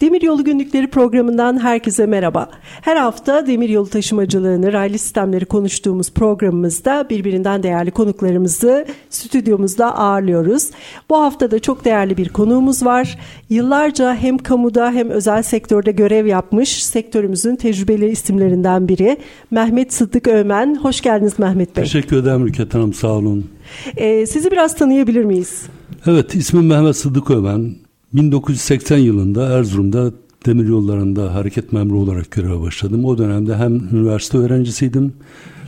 [0.00, 2.50] Demiryolu Günlükleri programından herkese merhaba.
[2.62, 10.70] Her hafta demiryolu taşımacılığını, raylı sistemleri konuştuğumuz programımızda birbirinden değerli konuklarımızı stüdyomuzda ağırlıyoruz.
[11.10, 13.18] Bu hafta da çok değerli bir konuğumuz var.
[13.50, 19.16] Yıllarca hem kamuda hem özel sektörde görev yapmış sektörümüzün tecrübeli isimlerinden biri
[19.50, 20.74] Mehmet Sıddık Ömen.
[20.82, 21.84] Hoş geldiniz Mehmet Bey.
[21.84, 23.50] Teşekkür ederim Rüket Hanım sağ olun.
[23.96, 25.62] Ee, sizi biraz tanıyabilir miyiz?
[26.06, 27.87] Evet ismim Mehmet Sıddık Ömen.
[28.12, 30.12] 1980 yılında Erzurum'da
[30.46, 33.04] demir yollarında hareket memuru olarak göreve başladım.
[33.04, 35.12] O dönemde hem üniversite öğrencisiydim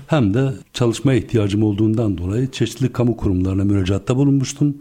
[0.06, 4.76] hem de çalışmaya ihtiyacım olduğundan dolayı çeşitli kamu kurumlarına müracaatta bulunmuştum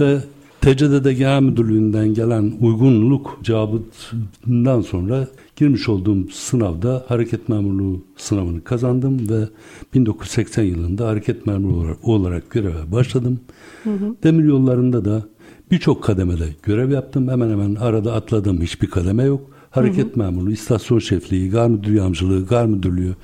[0.00, 0.18] ve
[0.60, 9.48] TCDD Genel Müdürlüğü'nden gelen uygunluk cevabından sonra girmiş olduğum sınavda hareket memurluğu sınavını kazandım ve
[9.94, 13.40] 1980 yılında hareket memuru olarak, olarak göreve başladım.
[13.84, 14.14] Hı hı.
[14.22, 15.24] Demir yollarında da
[15.70, 17.28] Birçok kademede görev yaptım.
[17.28, 19.50] Hemen hemen arada atladığım hiçbir kademe yok.
[19.70, 20.18] Hareket hı hı.
[20.18, 23.14] memurluğu, istasyon şefliği, gar müdür yamcılığı, gar müdürlüğü,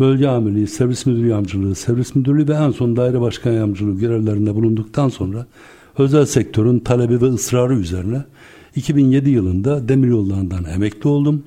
[0.00, 5.08] bölge amirliği, servis müdür yamcılığı, servis müdürlüğü ve en son daire başkan yamcılığı görevlerinde bulunduktan
[5.08, 5.46] sonra
[5.98, 8.24] özel sektörün talebi ve ısrarı üzerine
[8.76, 11.42] 2007 yılında demiryollarından emekli oldum.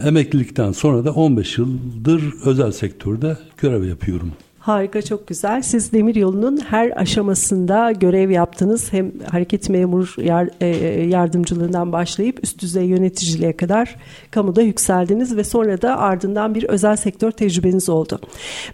[0.00, 4.32] Emeklilikten sonra da 15 yıldır özel sektörde görev yapıyorum.
[4.60, 5.62] Harika çok güzel.
[5.62, 8.92] Siz demir yolunun her aşamasında görev yaptınız.
[8.92, 10.66] Hem hareket memur yar, e,
[11.08, 13.96] yardımcılığından başlayıp üst düzey yöneticiliğe kadar
[14.30, 18.20] kamuda yükseldiniz ve sonra da ardından bir özel sektör tecrübeniz oldu.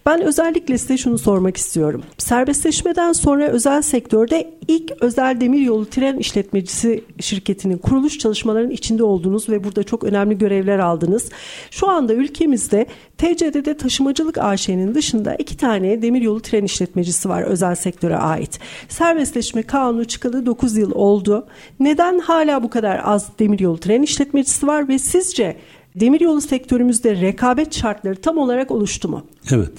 [0.07, 2.03] Ben özellikle size şunu sormak istiyorum.
[2.19, 9.49] Serbestleşmeden sonra özel sektörde ilk özel demir yolu tren işletmecisi şirketinin kuruluş çalışmalarının içinde oldunuz
[9.49, 11.29] ve burada çok önemli görevler aldınız.
[11.71, 12.87] Şu anda ülkemizde
[13.19, 18.59] TCD'de taşımacılık AŞ'nin dışında iki tane demiryolu tren işletmecisi var özel sektöre ait.
[18.89, 21.47] Serbestleşme kanunu çıkalı 9 yıl oldu.
[21.81, 25.57] Neden hala bu kadar az demiryolu tren işletmecisi var ve sizce
[25.95, 29.23] demiryolu sektörümüzde rekabet şartları tam olarak oluştu mu?
[29.51, 29.73] Evet.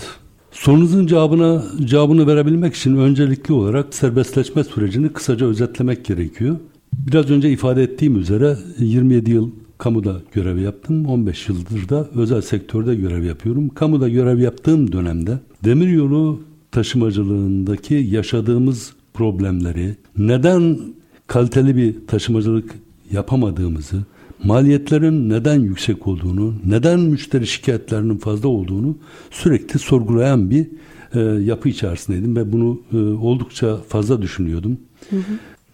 [0.52, 6.56] Sorunuzun cevabına cevabını verebilmek için öncelikli olarak serbestleşme sürecini kısaca özetlemek gerekiyor.
[6.94, 11.06] Biraz önce ifade ettiğim üzere 27 yıl kamuda görev yaptım.
[11.06, 13.70] 15 yıldır da özel sektörde görev yapıyorum.
[13.70, 16.42] Kamuda görev yaptığım dönemde demiryolu
[16.72, 20.80] taşımacılığındaki yaşadığımız problemleri, neden
[21.28, 22.76] kaliteli bir taşımacılık
[23.12, 23.98] yapamadığımızı,
[24.44, 28.98] maliyetlerin neden yüksek olduğunu, neden müşteri şikayetlerinin fazla olduğunu
[29.32, 30.68] sürekli sorgulayan bir
[31.14, 34.78] e, yapı içerisindeydim ve bunu e, oldukça fazla düşünüyordum.
[35.10, 35.22] Hı hı.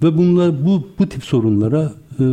[0.04, 2.24] Ve bunlar bu bu tip sorunlara e,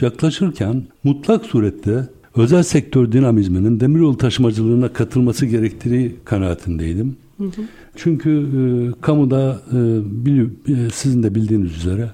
[0.00, 2.08] yaklaşırken mutlak surette
[2.38, 7.16] özel sektör dinamizminin demiryolu taşımacılığına katılması gerektiği kanaatindeydim.
[7.38, 7.62] Hı hı.
[7.96, 8.60] Çünkü e,
[9.00, 9.76] kamuda e,
[10.24, 12.10] bili, e, sizin de bildiğiniz üzere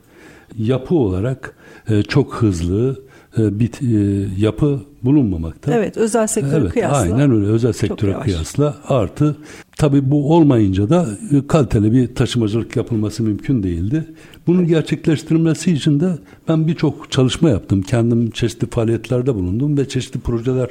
[0.59, 1.55] yapı olarak
[1.89, 3.03] e, çok hızlı
[3.39, 5.75] e, bir e, yapı bulunmamakta.
[5.75, 6.97] Evet özel sektöre evet, kıyasla.
[6.97, 9.37] Aynen öyle özel sektöre kıyasla artı
[9.79, 14.05] tabi bu olmayınca da e, kaliteli bir taşımacılık yapılması mümkün değildi.
[14.47, 16.19] Bunun gerçekleştirilmesi için de
[16.49, 17.83] ben birçok çalışma yaptım.
[17.83, 20.69] Kendim çeşitli faaliyetlerde bulundum ve çeşitli projeler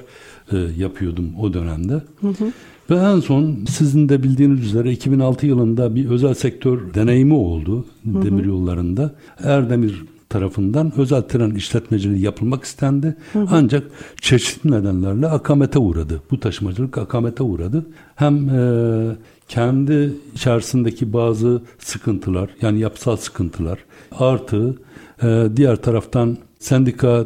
[0.51, 1.93] e, yapıyordum o dönemde.
[1.93, 2.51] Hı hı.
[2.89, 8.45] Ve en son sizin de bildiğiniz üzere 2006 yılında bir özel sektör deneyimi oldu demir
[8.45, 9.15] yollarında.
[9.43, 13.15] Erdemir tarafından özel tren işletmeciliği yapılmak istendi.
[13.33, 13.47] Hı hı.
[13.51, 13.83] Ancak
[14.21, 16.21] çeşitli nedenlerle akamete uğradı.
[16.31, 17.85] Bu taşımacılık akamete uğradı.
[18.15, 19.15] Hem e,
[19.47, 23.79] kendi içerisindeki bazı sıkıntılar yani yapısal sıkıntılar
[24.11, 24.77] artı
[25.23, 27.25] e, diğer taraftan sendika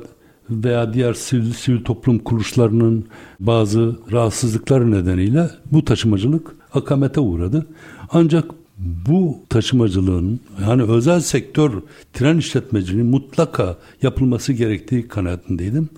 [0.50, 3.06] veya diğer sivil, sivil toplum kuruluşlarının
[3.40, 7.66] bazı rahatsızlıkları nedeniyle bu taşımacılık akamete uğradı.
[8.12, 8.46] Ancak
[8.78, 11.72] bu taşımacılığın yani özel sektör
[12.14, 15.90] tren işletmeciliğinin mutlaka yapılması gerektiği kanaatindeydim.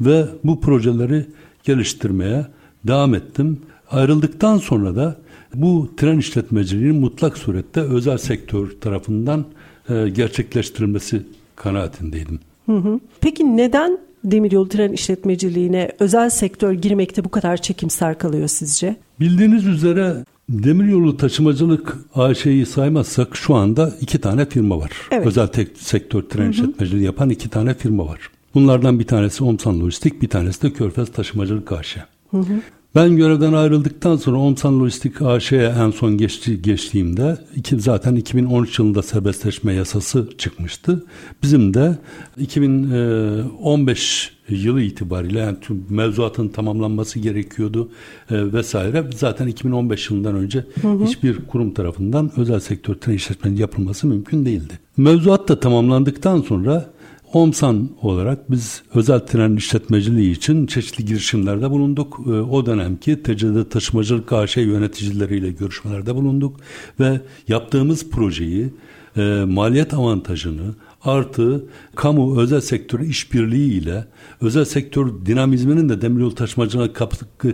[0.00, 1.26] Ve bu projeleri
[1.64, 2.46] geliştirmeye
[2.84, 3.60] devam ettim.
[3.90, 5.16] Ayrıldıktan sonra da
[5.54, 9.44] bu tren işletmeciliğinin mutlak surette özel sektör tarafından
[9.88, 11.22] e, gerçekleştirilmesi
[11.56, 12.40] kanaatindeydim.
[12.66, 13.00] Hı hı.
[13.20, 18.96] Peki neden demiryolu tren işletmeciliğine özel sektör girmekte bu kadar çekimser kalıyor sizce?
[19.20, 24.92] Bildiğiniz üzere Demiryolu taşımacılık AŞ'yi saymazsak şu anda iki tane firma var.
[25.10, 25.26] Evet.
[25.26, 28.30] Özel tek sektör tren işletmeciliği yapan iki tane firma var.
[28.54, 31.96] Bunlardan bir tanesi Omsan Lojistik, bir tanesi de Körfez Taşımacılık AŞ.
[32.30, 32.60] Hı hı.
[32.96, 39.02] Ben görevden ayrıldıktan sonra Omsan Lojistik AŞ'ye en son geçti, geçtiğimde iki, zaten 2013 yılında
[39.02, 41.04] serbestleşme yasası çıkmıştı.
[41.42, 41.98] Bizim de
[42.38, 47.90] 2015 yılı itibariyle yani tüm mevzuatın tamamlanması gerekiyordu
[48.30, 49.04] e, vesaire.
[49.16, 51.04] Zaten 2015 yılından önce hı hı.
[51.04, 54.78] hiçbir kurum tarafından özel sektör tren işletmenin yapılması mümkün değildi.
[54.96, 56.95] Mevzuat da tamamlandıktan sonra
[57.32, 62.20] OMSAN olarak biz özel tren işletmeciliği için çeşitli girişimlerde bulunduk.
[62.26, 66.60] Ee, o dönemki TCD Taşımacılık AŞ yöneticileriyle görüşmelerde bulunduk
[67.00, 68.70] ve yaptığımız projeyi
[69.16, 70.74] e, maliyet avantajını
[71.06, 71.64] artı
[71.94, 74.04] kamu özel sektör işbirliği ile
[74.40, 76.92] özel sektör dinamizminin de demiryolu taşımacılığına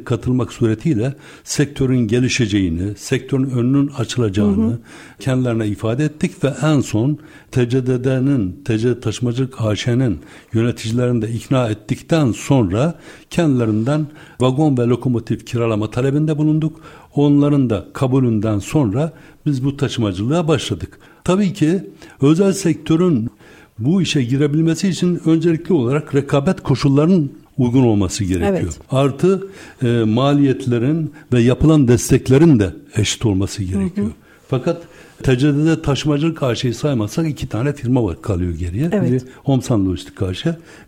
[0.04, 1.14] katılmak suretiyle
[1.44, 4.78] sektörün gelişeceğini, sektörün önünün açılacağını hı hı.
[5.20, 7.18] kendilerine ifade ettik ve en son
[7.50, 10.20] TCDD'nin, TCD Taşımacılık AŞ'nin
[10.52, 12.94] yöneticilerini de ikna ettikten sonra
[13.30, 14.06] kendilerinden
[14.40, 16.80] vagon ve lokomotif kiralama talebinde bulunduk.
[17.14, 19.12] Onların da kabulünden sonra
[19.46, 20.98] biz bu taşımacılığa başladık.
[21.24, 21.90] Tabii ki
[22.20, 23.30] özel sektörün
[23.78, 28.60] bu işe girebilmesi için öncelikli olarak rekabet koşullarının uygun olması gerekiyor.
[28.62, 28.78] Evet.
[28.90, 29.46] Artı
[29.82, 34.06] e, maliyetlerin ve yapılan desteklerin de eşit olması gerekiyor.
[34.06, 34.14] Hı hı.
[34.48, 34.82] Fakat
[35.22, 38.88] TCD'de taşımacılık AŞ'yi saymazsak iki tane firma var kalıyor geriye.
[38.92, 39.10] Evet.
[39.10, 40.44] Biri Homsan Lojistik AŞ,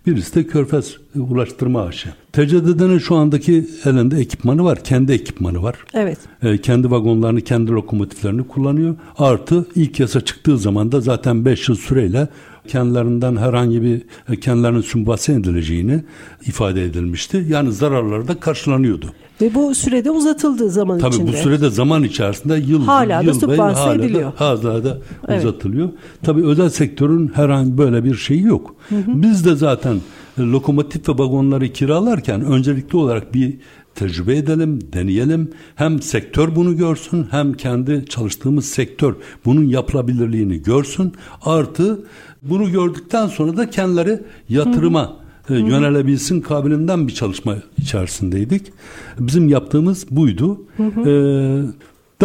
[0.07, 2.07] birisi de Körfez Ulaştırma AŞ.
[2.33, 4.85] TCD'nin şu andaki elinde ekipmanı var.
[4.85, 5.77] Kendi ekipmanı var.
[5.95, 6.19] Evet.
[6.43, 8.95] E, kendi vagonlarını, kendi lokomotiflerini kullanıyor.
[9.19, 12.29] Artı ilk yasa çıktığı zaman da zaten 5 yıl süreyle
[12.69, 16.03] kendilerinden herhangi bir e, kendilerinin sümbase edileceğini
[16.47, 17.47] ifade edilmişti.
[17.49, 19.07] Yani zararları da karşılanıyordu.
[19.41, 21.31] Ve bu sürede uzatıldığı zaman Tabii içinde.
[21.31, 24.33] Tabii bu sürede zaman içerisinde yıl hala yıl da sübvanse hala ediliyor.
[24.33, 25.45] Da, hala da evet.
[25.45, 25.89] uzatılıyor.
[26.23, 28.77] Tabii özel sektörün herhangi böyle bir şeyi yok.
[28.89, 29.23] Hı hı.
[29.23, 30.01] Biz de zaten
[30.39, 33.57] e, lokomotif ve vagonları kiralarken öncelikli olarak bir
[33.95, 35.51] tecrübe edelim, deneyelim.
[35.75, 39.15] Hem sektör bunu görsün hem kendi çalıştığımız sektör
[39.45, 41.13] bunun yapılabilirliğini görsün.
[41.43, 42.05] Artı
[42.45, 45.55] bunu gördükten sonra da kendileri yatırıma Hı.
[45.55, 48.73] E, yönelebilsin kabilinden bir çalışma içerisindeydik.
[49.19, 50.61] Bizim yaptığımız buydu.
[50.77, 51.11] Hı hı.
[51.11, 51.63] Ee,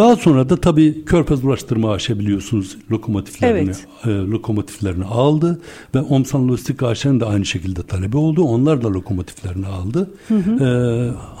[0.00, 3.86] daha sonra da tabii Körfez Ulaştırma AŞ biliyorsunuz lokomotiflerini evet.
[4.04, 5.60] e, lokomotiflerini aldı
[5.94, 8.42] ve Omsan Lojistik AŞ'nin de aynı şekilde talebi oldu.
[8.42, 10.10] Onlar da lokomotiflerini aldı.
[10.28, 10.64] Hı hı.
[10.64, 10.68] E,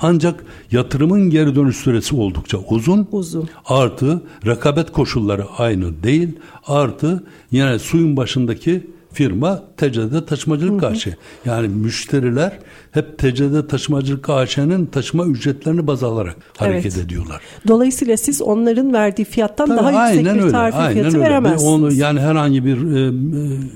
[0.02, 3.08] ancak yatırımın geri dönüş süresi oldukça uzun.
[3.12, 3.48] Uzun.
[3.66, 6.28] Artı rekabet koşulları aynı değil.
[6.66, 11.06] Artı yine suyun başındaki firma TCD Taşımacılık AŞ.
[11.44, 12.58] Yani müşteriler
[12.90, 17.06] hep TCD Taşımacılık AŞ'nin taşıma ücretlerini baz alarak hareket evet.
[17.06, 17.42] ediyorlar.
[17.68, 21.26] Dolayısıyla siz onların verdiği fiyattan Tabii, daha yüksek bir tarife aynen fiyatı öyle.
[21.26, 21.72] veremezsiniz.
[21.72, 23.12] Onu, yani herhangi bir e, e,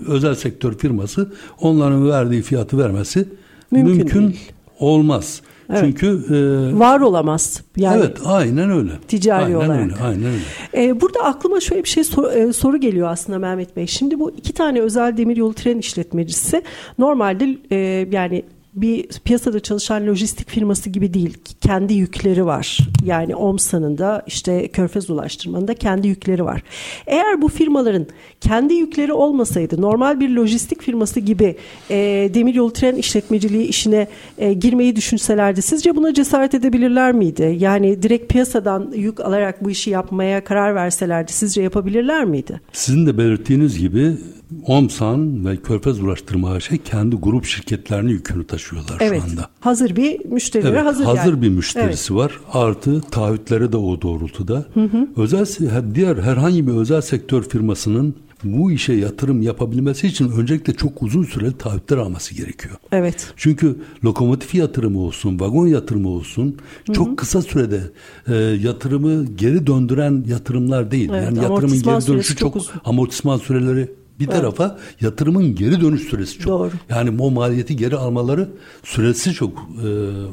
[0.09, 3.29] özel sektör firması onların verdiği fiyatı vermesi
[3.71, 4.37] mümkün, mümkün
[4.79, 5.43] olmaz.
[5.71, 5.81] Evet.
[5.81, 7.63] Çünkü e, var olamaz.
[7.77, 8.91] Yani Evet, aynen öyle.
[9.09, 9.81] Ticari aynen olarak.
[9.81, 10.89] Öyle, aynen öyle.
[10.89, 13.87] E, burada aklıma şöyle bir şey sor, e, soru geliyor aslında Mehmet Bey.
[13.87, 16.63] Şimdi bu iki tane özel demiryolu tren işletmecisi
[16.99, 17.77] normalde e,
[18.11, 18.43] yani
[18.77, 21.39] bir piyasada çalışan lojistik firması gibi değil.
[21.61, 22.79] Kendi yükleri var.
[23.05, 26.63] Yani OMSA'nın da işte Körfez Ulaştırma'nın da kendi yükleri var.
[27.07, 28.07] Eğer bu firmaların
[28.41, 31.57] kendi yükleri olmasaydı normal bir lojistik firması gibi
[31.91, 37.57] e, demiryolu tren işletmeciliği işine e, girmeyi düşünselerdi sizce buna cesaret edebilirler miydi?
[37.61, 42.61] Yani direkt piyasadan yük alarak bu işi yapmaya karar verselerdi sizce yapabilirler miydi?
[42.73, 44.13] Sizin de belirttiğiniz gibi
[44.67, 49.49] OMSAN ve Körfez Ulaştırma AŞ kendi grup şirketlerini yükünü taşıyorlar evet, şu anda.
[49.61, 51.43] Hazır bir müşterilere evet, hazır Hazır yani.
[51.43, 52.23] bir müşterisi evet.
[52.23, 52.41] var.
[52.53, 54.67] Artı taahhütleri de o doğrultuda.
[54.75, 55.09] Hı hı.
[55.17, 55.47] Özel
[55.95, 61.59] diğer herhangi bir özel sektör firmasının bu işe yatırım yapabilmesi için öncelikle çok uzun süreli
[61.59, 62.75] taahhütler alması gerekiyor.
[62.93, 63.33] Evet.
[63.37, 66.93] Çünkü lokomotif yatırımı olsun, vagon yatırımı olsun Hı-hı.
[66.93, 67.81] çok kısa sürede
[68.29, 71.11] e, yatırımı geri döndüren yatırımlar değil.
[71.13, 73.89] Evet, yani yatırımın geri dönüşü çok, çok amortisman süreleri
[74.21, 74.37] bir evet.
[74.37, 76.53] tarafa yatırımın geri dönüş süresi çok.
[76.53, 76.71] Doğru.
[76.89, 78.49] Yani o maliyeti geri almaları
[78.83, 79.89] süresi çok e,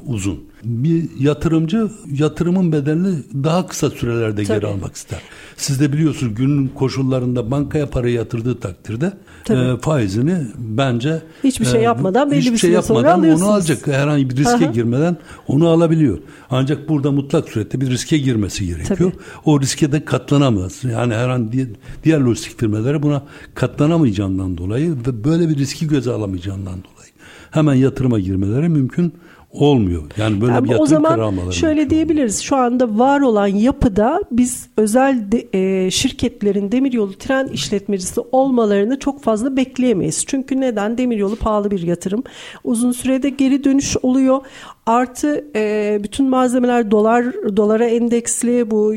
[0.06, 0.40] uzun.
[0.64, 4.60] Bir yatırımcı yatırımın bedelini daha kısa sürelerde Tabii.
[4.60, 5.20] geri almak ister.
[5.58, 9.14] Siz de biliyorsunuz günün koşullarında bankaya parayı yatırdığı takdirde
[9.50, 13.88] e, faizini bence hiçbir şey e, yapmadan belli hiçbir bir şey yapmadan onu alacak.
[13.88, 14.72] Herhangi bir riske Aha.
[14.72, 16.18] girmeden onu alabiliyor.
[16.50, 19.12] Ancak burada mutlak surette bir riske girmesi gerekiyor.
[19.12, 19.24] Tabii.
[19.46, 20.84] O riske de katlanamaz.
[20.84, 21.68] Yani herhangi
[22.04, 23.24] diğer lojistik firmaları buna
[23.72, 27.12] katlanamayacağından dolayı ve böyle bir riski göze alamayacağından dolayı
[27.52, 29.14] hemen yatırıma girmeleri mümkün
[29.52, 30.04] olmuyor.
[30.18, 32.34] Yani böyle yani bir yatırım O zaman şöyle diyebiliriz.
[32.34, 32.44] Olmuyor.
[32.44, 39.24] Şu anda var olan yapıda biz özel de, e, şirketlerin demiryolu tren işletmecisi olmalarını çok
[39.24, 40.24] fazla bekleyemeyiz.
[40.28, 40.98] Çünkü neden?
[40.98, 42.24] Demiryolu pahalı bir yatırım.
[42.64, 44.42] Uzun sürede geri dönüş oluyor.
[44.86, 47.26] Artı e, bütün malzemeler dolar
[47.58, 48.94] dolara endeksli bu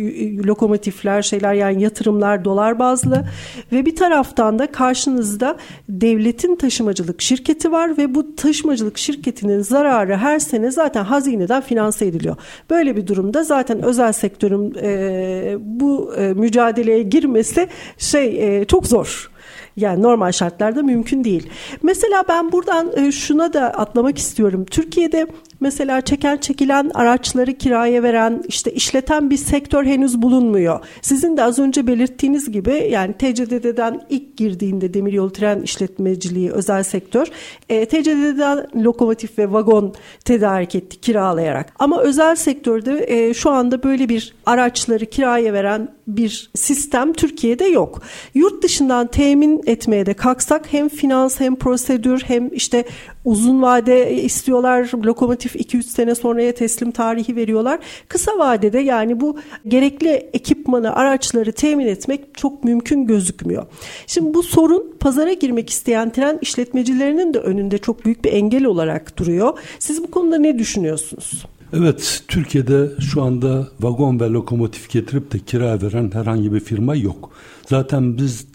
[0.47, 3.25] lokomotifler şeyler yani yatırımlar dolar bazlı
[3.73, 5.57] ve bir taraftan da karşınızda
[5.89, 12.37] devletin taşımacılık şirketi var ve bu taşımacılık şirketinin zararı her sene zaten hazineden finanse ediliyor.
[12.71, 19.34] Böyle bir durumda zaten özel sektörün e, bu e, mücadeleye girmesi şey e, çok zor.
[19.77, 21.51] Yani normal şartlarda mümkün değil.
[21.83, 24.65] Mesela ben buradan e, şuna da atlamak istiyorum.
[24.65, 25.27] Türkiye'de
[25.61, 30.81] mesela çeken çekilen araçları kiraya veren işte işleten bir sektör henüz bulunmuyor.
[31.03, 37.27] Sizin de az önce belirttiğiniz gibi yani TCDD'den ilk girdiğinde demiryolu tren işletmeciliği özel sektör
[37.69, 39.95] e, TCDD'den lokomotif ve vagon
[40.25, 41.73] tedarik etti kiralayarak.
[41.79, 48.03] Ama özel sektörde e, şu anda böyle bir araçları kiraya veren bir sistem Türkiye'de yok.
[48.35, 52.85] Yurt dışından temin etmeye de kalksak hem finans hem prosedür hem işte
[53.25, 54.91] uzun vade istiyorlar.
[55.05, 57.79] Lokomotif 2-3 sene sonraya teslim tarihi veriyorlar.
[58.09, 63.67] Kısa vadede yani bu gerekli ekipmanı, araçları temin etmek çok mümkün gözükmüyor.
[64.07, 69.19] Şimdi bu sorun pazara girmek isteyen tren işletmecilerinin de önünde çok büyük bir engel olarak
[69.19, 69.59] duruyor.
[69.79, 71.45] Siz bu konuda ne düşünüyorsunuz?
[71.73, 77.31] Evet, Türkiye'de şu anda vagon ve lokomotif getirip de kira veren herhangi bir firma yok.
[77.69, 78.47] Zaten biz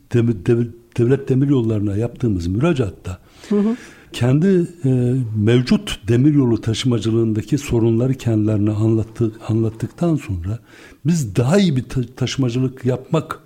[0.97, 3.75] devlet demir yollarına yaptığımız müracaatta hı hı
[4.13, 10.59] kendi e, mevcut demiryolu taşımacılığındaki sorunları kendilerine anlattı, anlattıktan sonra
[11.05, 13.39] biz daha iyi bir ta- taşımacılık yapmak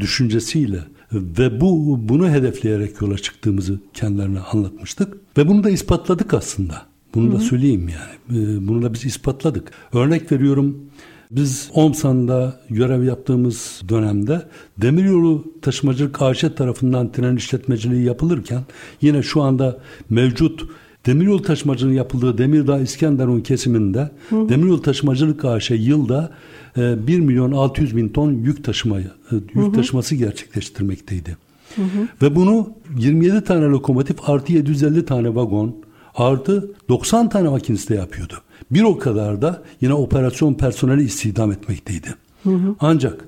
[0.00, 0.80] düşüncesiyle
[1.12, 6.86] ve bu bunu hedefleyerek yola çıktığımızı kendilerine anlatmıştık ve bunu da ispatladık aslında.
[7.14, 7.36] Bunu Hı-hı.
[7.36, 8.40] da söyleyeyim yani.
[8.40, 9.70] E, bunu da biz ispatladık.
[9.92, 10.90] Örnek veriyorum
[11.30, 14.42] biz OMSAN'da görev yaptığımız dönemde
[14.78, 18.62] demiryolu taşımacılık AŞ tarafından tren işletmeciliği yapılırken
[19.00, 19.78] yine şu anda
[20.10, 20.68] mevcut
[21.06, 24.48] demiryolu taşımacılığının yapıldığı Demirdağ İskenderun kesiminde hı.
[24.48, 26.30] demiryolu taşımacılık AŞ yılda
[26.76, 29.72] 1 e, milyon 600 bin ton yük taşımayı e, yük hı hı.
[29.72, 31.36] taşıması gerçekleştirmekteydi.
[31.76, 32.08] Hı hı.
[32.22, 35.76] Ve bunu 27 tane lokomotif artı 750 tane vagon
[36.14, 38.34] artı 90 tane makiniste yapıyordu.
[38.70, 42.14] Bir o kadar da yine operasyon personeli istihdam etmekteydi.
[42.42, 42.74] Hı hı.
[42.80, 43.24] Ancak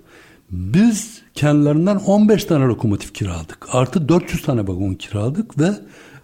[0.51, 3.67] biz kendilerinden 15 tane lokomotif kiraladık.
[3.73, 5.71] Artı 400 tane vagon kiraladık ve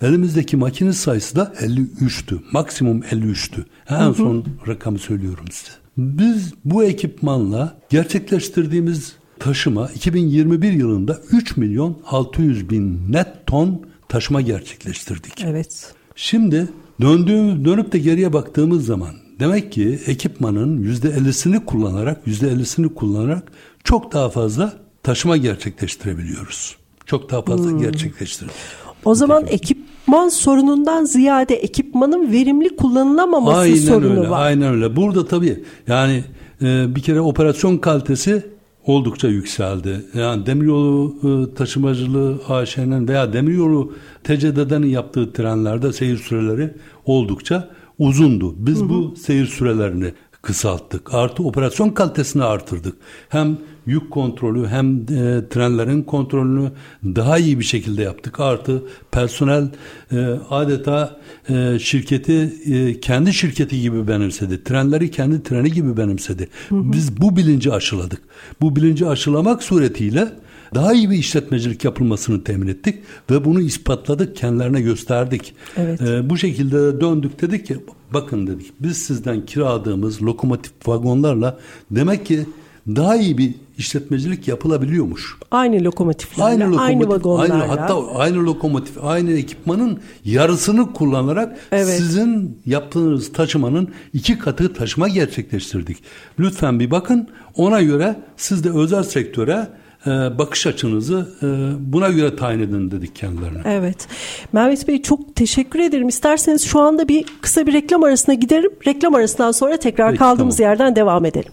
[0.03, 2.39] elimizdeki makine sayısı da 53'tü.
[2.53, 3.65] Maksimum 53'tü.
[3.91, 4.15] En hı hı.
[4.15, 5.73] son rakamı söylüyorum size.
[5.97, 15.45] Biz bu ekipmanla gerçekleştirdiğimiz taşıma 2021 yılında 3 milyon 600 bin net ton taşıma gerçekleştirdik.
[15.45, 15.95] Evet.
[16.17, 16.69] Şimdi
[17.00, 19.11] döndüğüm, dönüp de geriye baktığımız zaman
[19.41, 23.53] demek ki ekipmanın yüzde ellisini kullanarak yüzde ellisini kullanarak
[23.85, 24.73] çok daha fazla
[25.03, 26.76] taşıma gerçekleştirebiliyoruz.
[27.07, 27.79] Çok daha fazla hmm.
[27.79, 28.87] gerçekleştirebiliyoruz.
[29.05, 34.47] O zaman ekipman sorunundan ziyade ekipmanın verimli kullanılamaması aynen sorunu öyle, var.
[34.47, 34.97] Aynen öyle.
[34.97, 36.25] Burada tabii yani
[36.62, 38.47] e, bir kere operasyon kalitesi
[38.87, 40.05] oldukça yükseldi.
[40.14, 43.93] Yani demiryolu e, taşımacılığı AŞ'nin veya demiryolu
[44.25, 46.75] TCD'den yaptığı trenlerde seyir süreleri
[47.05, 48.55] oldukça uzundu.
[48.59, 48.88] Biz hı hı.
[48.88, 50.12] bu seyir sürelerini
[50.43, 51.14] kısalttık.
[51.14, 52.97] Artı operasyon kalitesini artırdık.
[53.28, 56.71] Hem yük kontrolü hem e, trenlerin kontrolünü
[57.05, 58.40] daha iyi bir şekilde yaptık.
[58.40, 59.69] Artı personel
[60.12, 60.16] e,
[60.50, 64.64] adeta e, şirketi e, kendi şirketi gibi benimsedi.
[64.64, 66.49] Trenleri kendi treni gibi benimsedi.
[66.69, 66.93] Hı hı.
[66.93, 68.21] Biz bu bilinci aşıladık.
[68.61, 70.28] Bu bilinci aşılamak suretiyle
[70.75, 72.99] daha iyi bir işletmecilik yapılmasını temin ettik
[73.31, 75.55] ve bunu ispatladık, kendilerine gösterdik.
[75.76, 76.02] Evet.
[76.02, 77.76] Ee, bu şekilde de döndük dedik ki
[78.14, 81.59] bakın dedik biz sizden kiraladığımız lokomotif vagonlarla
[81.90, 82.47] demek ki
[82.87, 85.37] daha iyi bir işletmecilik yapılabiliyormuş.
[85.50, 87.55] Aynı lokomotiflerle, aynı, lokomotif, aynı vagonlarla.
[87.55, 91.87] Aynı, hatta aynı lokomotif, aynı ekipmanın yarısını kullanarak evet.
[91.87, 95.97] sizin yaptığınız taşımanın iki katı taşıma gerçekleştirdik.
[96.38, 99.69] Lütfen bir bakın ona göre siz de özel sektöre
[100.07, 101.47] e, bakış açınızı e,
[101.93, 103.61] buna göre tayin edin dedik kendilerine.
[103.64, 104.09] Evet.
[104.52, 106.09] Mehmet Bey çok teşekkür ederim.
[106.09, 108.71] İsterseniz şu anda bir kısa bir reklam arasına giderim.
[108.87, 110.71] Reklam arasından sonra tekrar Peki, kaldığımız tamam.
[110.71, 111.52] yerden devam edelim.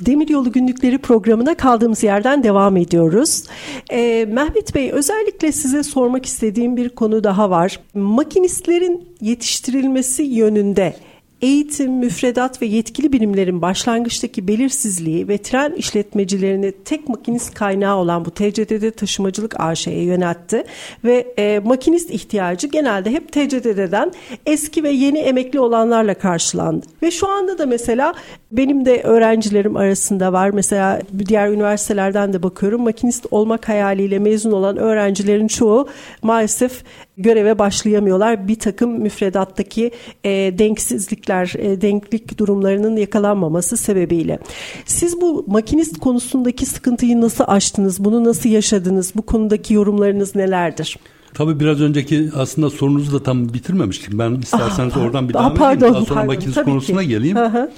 [0.00, 3.44] Demiryolu Günlükleri programına kaldığımız yerden devam ediyoruz.
[3.92, 7.80] Ee, Mehmet Bey özellikle size sormak istediğim bir konu daha var.
[7.94, 10.96] Makinistlerin yetiştirilmesi yönünde
[11.44, 18.30] eğitim, müfredat ve yetkili birimlerin başlangıçtaki belirsizliği ve tren işletmecilerini tek makinist kaynağı olan bu
[18.30, 20.64] TCDD taşımacılık AŞ'ye yöneltti
[21.04, 24.12] ve e, makinist ihtiyacı genelde hep TCDD'den
[24.46, 26.86] eski ve yeni emekli olanlarla karşılandı.
[27.02, 28.14] Ve şu anda da mesela
[28.52, 30.50] benim de öğrencilerim arasında var.
[30.50, 32.82] Mesela diğer üniversitelerden de bakıyorum.
[32.82, 35.88] Makinist olmak hayaliyle mezun olan öğrencilerin çoğu
[36.22, 36.84] maalesef
[37.18, 38.48] göreve başlayamıyorlar.
[38.48, 39.90] Bir takım müfredattaki
[40.24, 44.38] e, denksizlikler, e, denklik durumlarının yakalanmaması sebebiyle.
[44.86, 48.04] Siz bu makinist konusundaki sıkıntıyı nasıl aştınız?
[48.04, 49.12] Bunu nasıl yaşadınız?
[49.14, 50.98] Bu konudaki yorumlarınız nelerdir?
[51.34, 54.18] Tabii biraz önceki aslında sorunuzu da tam bitirmemiştik.
[54.18, 55.94] Ben isterseniz Aha, oradan bir devam pardon, edeyim.
[55.94, 57.08] Daha sonra pardon, makinist konusuna ki.
[57.08, 57.36] geleyim.
[57.36, 57.68] Aha.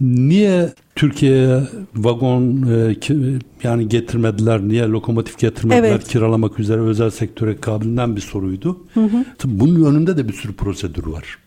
[0.00, 1.62] Niye Türkiye'ye
[1.96, 6.08] vagon e, ki, yani getirmediler, niye lokomotif getirmediler evet.
[6.08, 8.84] kiralamak üzere özel sektöre kabilinden bir soruydu.
[8.94, 9.24] Hı hı.
[9.44, 11.38] Bunun önünde de bir sürü prosedür var.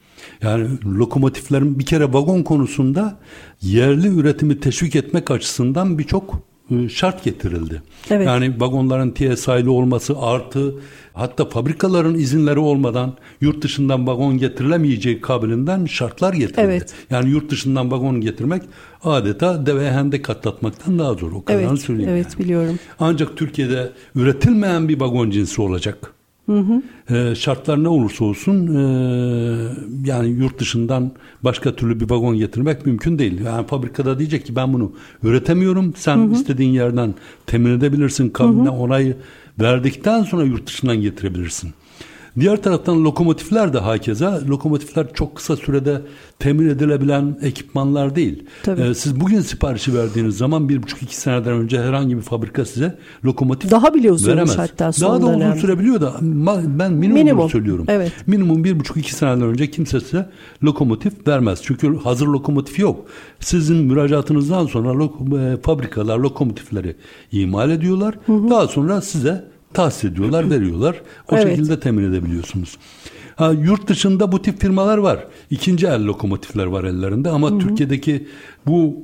[0.42, 3.18] Yani lokomotiflerin bir kere vagon konusunda
[3.62, 6.49] yerli üretimi teşvik etmek açısından birçok
[6.90, 7.82] şart getirildi.
[8.10, 8.28] Evet.
[8.28, 10.76] Yani vagonların TSI'li olması artı
[11.14, 16.62] hatta fabrikaların izinleri olmadan yurt dışından vagon getirilemeyeceği kabilinden şartlar getirildi.
[16.62, 16.94] Evet.
[17.10, 18.64] Yani yurt dışından vagon getirmek
[19.04, 21.32] adeta deve hendek atlatmaktan daha zor.
[21.32, 22.12] O kadarını evet, söyleyeyim.
[22.12, 22.44] Evet yani.
[22.44, 22.80] biliyorum.
[23.00, 26.14] Ancak Türkiye'de üretilmeyen bir vagon cinsi olacak.
[26.50, 26.82] Hı hı.
[27.16, 28.82] E, şartlar ne olursa olsun e,
[30.06, 31.12] yani yurt dışından
[31.44, 33.42] başka türlü bir vagon getirmek mümkün değil.
[33.46, 34.92] Yani fabrikada diyecek ki ben bunu
[35.24, 35.94] üretemiyorum.
[35.96, 36.34] Sen hı hı.
[36.34, 37.14] istediğin yerden
[37.46, 38.30] temin edebilirsin.
[38.30, 39.18] Kabine onayı
[39.60, 41.74] verdikten sonra yurt dışından getirebilirsin.
[42.40, 44.42] Diğer taraftan lokomotifler de hakeza.
[44.50, 46.02] Lokomotifler çok kısa sürede
[46.40, 48.44] temin edilebilen ekipmanlar değil.
[48.64, 48.82] Tabii.
[48.82, 52.98] Ee, siz bugün siparişi verdiğiniz zaman bir buçuk iki seneden önce herhangi bir fabrika size
[53.26, 54.58] lokomotif Daha bile uzun veremez.
[54.58, 55.60] hatta son Daha da uzun dönemde.
[55.60, 57.50] sürebiliyor da ben minimum, minimum.
[57.50, 57.86] söylüyorum.
[57.88, 58.12] Evet.
[58.28, 60.30] Minimum bir buçuk iki seneden önce kimse size
[60.64, 61.60] lokomotif vermez.
[61.64, 63.06] Çünkü hazır lokomotif yok.
[63.40, 66.96] Sizin müracaatınızdan sonra lok- e, fabrikalar lokomotifleri
[67.32, 68.16] imal ediyorlar.
[68.26, 68.50] Hı hı.
[68.50, 71.02] Daha sonra size tahsis ediyorlar, veriyorlar.
[71.32, 71.48] O evet.
[71.48, 72.78] şekilde temin edebiliyorsunuz.
[73.36, 75.28] Ha, yurt dışında bu tip firmalar var.
[75.50, 77.60] İkinci el lokomotifler var ellerinde ama Hı-hı.
[77.60, 78.28] Türkiye'deki
[78.66, 79.04] bu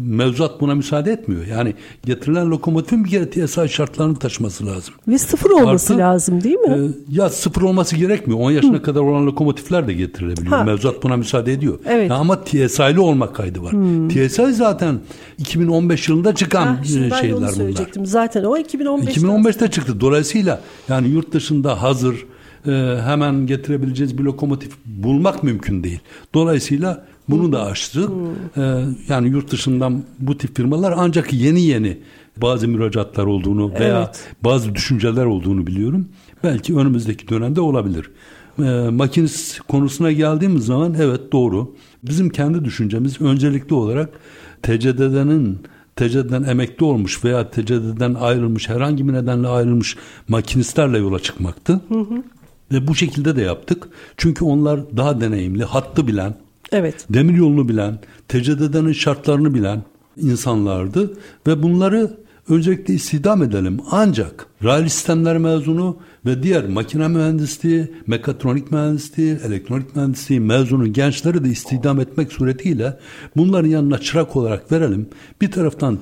[0.00, 1.46] mevzuat buna müsaade etmiyor.
[1.46, 4.94] Yani getirilen lokomotifin bir kere TSI şartlarını taşıması lazım.
[5.08, 6.74] Ve sıfır olması Artı, lazım değil mi?
[6.74, 8.40] E, ya sıfır olması gerekmiyor.
[8.40, 8.82] 10 yaşına Hı.
[8.82, 10.56] kadar olan lokomotifler de getirilebiliyor.
[10.56, 10.64] Ha.
[10.64, 11.78] Mevzuat buna müsaade ediyor.
[11.86, 12.10] Evet.
[12.10, 13.72] Ya ama TSI'li olmak kaydı var.
[13.72, 14.08] Hı.
[14.08, 15.00] TSI zaten
[15.38, 18.02] 2015 yılında çıkan ha, şeyler ben onu söyleyecektim.
[18.02, 18.12] bunlar.
[18.12, 19.20] Zaten o 2015'te.
[19.20, 20.00] 2015'te çıktı.
[20.00, 22.26] Dolayısıyla yani yurt dışında hazır
[22.66, 26.00] e, hemen getirebileceğiz bir lokomotif bulmak mümkün değil.
[26.34, 28.08] Dolayısıyla bunu da açtı.
[28.56, 31.98] Ee, yani yurt dışından bu tip firmalar ancak yeni yeni
[32.36, 34.28] bazı müracaatlar olduğunu veya evet.
[34.44, 36.08] bazı düşünceler olduğunu biliyorum.
[36.44, 38.10] Belki önümüzdeki dönemde olabilir.
[38.58, 41.74] Ee, makinist konusuna geldiğimiz zaman evet doğru.
[42.02, 44.10] Bizim kendi düşüncemiz öncelikli olarak
[44.62, 45.58] TCDD'nin
[45.96, 49.96] TCD'den emekli olmuş veya TCD'den ayrılmış herhangi bir nedenle ayrılmış
[50.28, 51.80] makinistlerle yola çıkmaktı.
[51.88, 52.22] Hı hı.
[52.72, 53.88] Ve bu şekilde de yaptık.
[54.16, 56.34] Çünkü onlar daha deneyimli, hattı bilen,
[56.72, 57.06] Evet.
[57.10, 57.98] Demir yolunu bilen,
[58.28, 59.82] TCDD'nin şartlarını bilen
[60.16, 62.10] insanlardı ve bunları
[62.48, 63.80] öncelikle istihdam edelim.
[63.90, 71.48] Ancak raylı sistemler mezunu ve diğer makine mühendisliği, mekatronik mühendisliği, elektronik mühendisliği mezunu gençleri de
[71.48, 72.98] istihdam etmek suretiyle
[73.36, 75.08] bunların yanına çırak olarak verelim.
[75.40, 75.98] Bir taraftan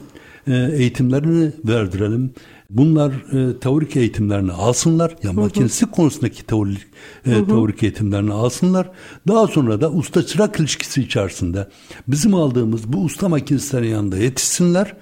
[0.52, 2.34] eğitimlerini verdirelim.
[2.70, 5.16] Bunlar e, teorik eğitimlerini alsınlar.
[5.22, 6.78] Ya makinesi konusundaki teorik,
[7.26, 8.90] e, teorik eğitimlerini alsınlar.
[9.28, 11.68] Daha sonra da usta çırak ilişkisi içerisinde
[12.08, 14.94] bizim aldığımız bu usta makinistlerin yanında yetişsinler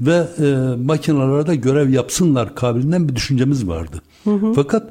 [0.00, 4.02] ve e, makinalarda görev yapsınlar kabilinden bir düşüncemiz vardı.
[4.24, 4.52] Hı hı.
[4.52, 4.90] Fakat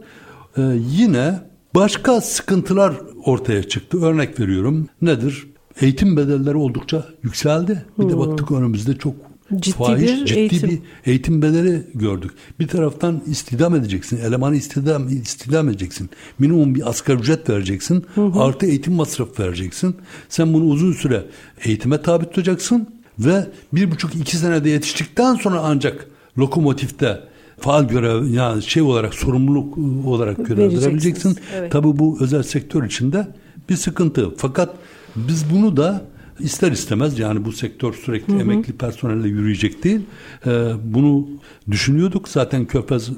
[0.57, 0.61] e,
[0.91, 1.39] yine
[1.75, 2.93] başka sıkıntılar
[3.25, 4.05] ortaya çıktı.
[4.05, 4.87] Örnek veriyorum.
[5.01, 5.47] Nedir?
[5.81, 7.85] Eğitim bedelleri oldukça yükseldi.
[7.99, 9.15] Bir de baktık önümüzde çok
[9.59, 10.69] ciddi fahiş, bir ciddi eğitim.
[10.69, 12.31] bir eğitim bedeli gördük.
[12.59, 14.17] Bir taraftan istihdam edeceksin.
[14.17, 16.09] Elemanı istihdam, istihdam edeceksin.
[16.39, 18.05] Minimum bir asgari ücret vereceksin.
[18.15, 18.39] Hı hı.
[18.39, 19.95] Artı eğitim masrafı vereceksin.
[20.29, 21.25] Sen bunu uzun süre
[21.63, 22.87] eğitime tabi tutacaksın.
[23.19, 27.19] Ve bir buçuk iki senede yetiştikten sonra ancak lokomotifte
[27.59, 31.37] faal görev yani şey olarak sorumluluk olarak görevlendirebileceksin.
[31.55, 31.71] Evet.
[31.71, 33.27] Tabii bu özel sektör içinde
[33.69, 34.35] bir sıkıntı.
[34.37, 34.75] Fakat
[35.15, 36.05] biz bunu da
[36.39, 38.41] ister istemez yani bu sektör sürekli hı hı.
[38.41, 40.01] emekli personelle yürüyecek değil.
[40.45, 41.27] E, bunu
[41.71, 42.29] düşünüyorduk.
[42.29, 43.13] Zaten Körfez e,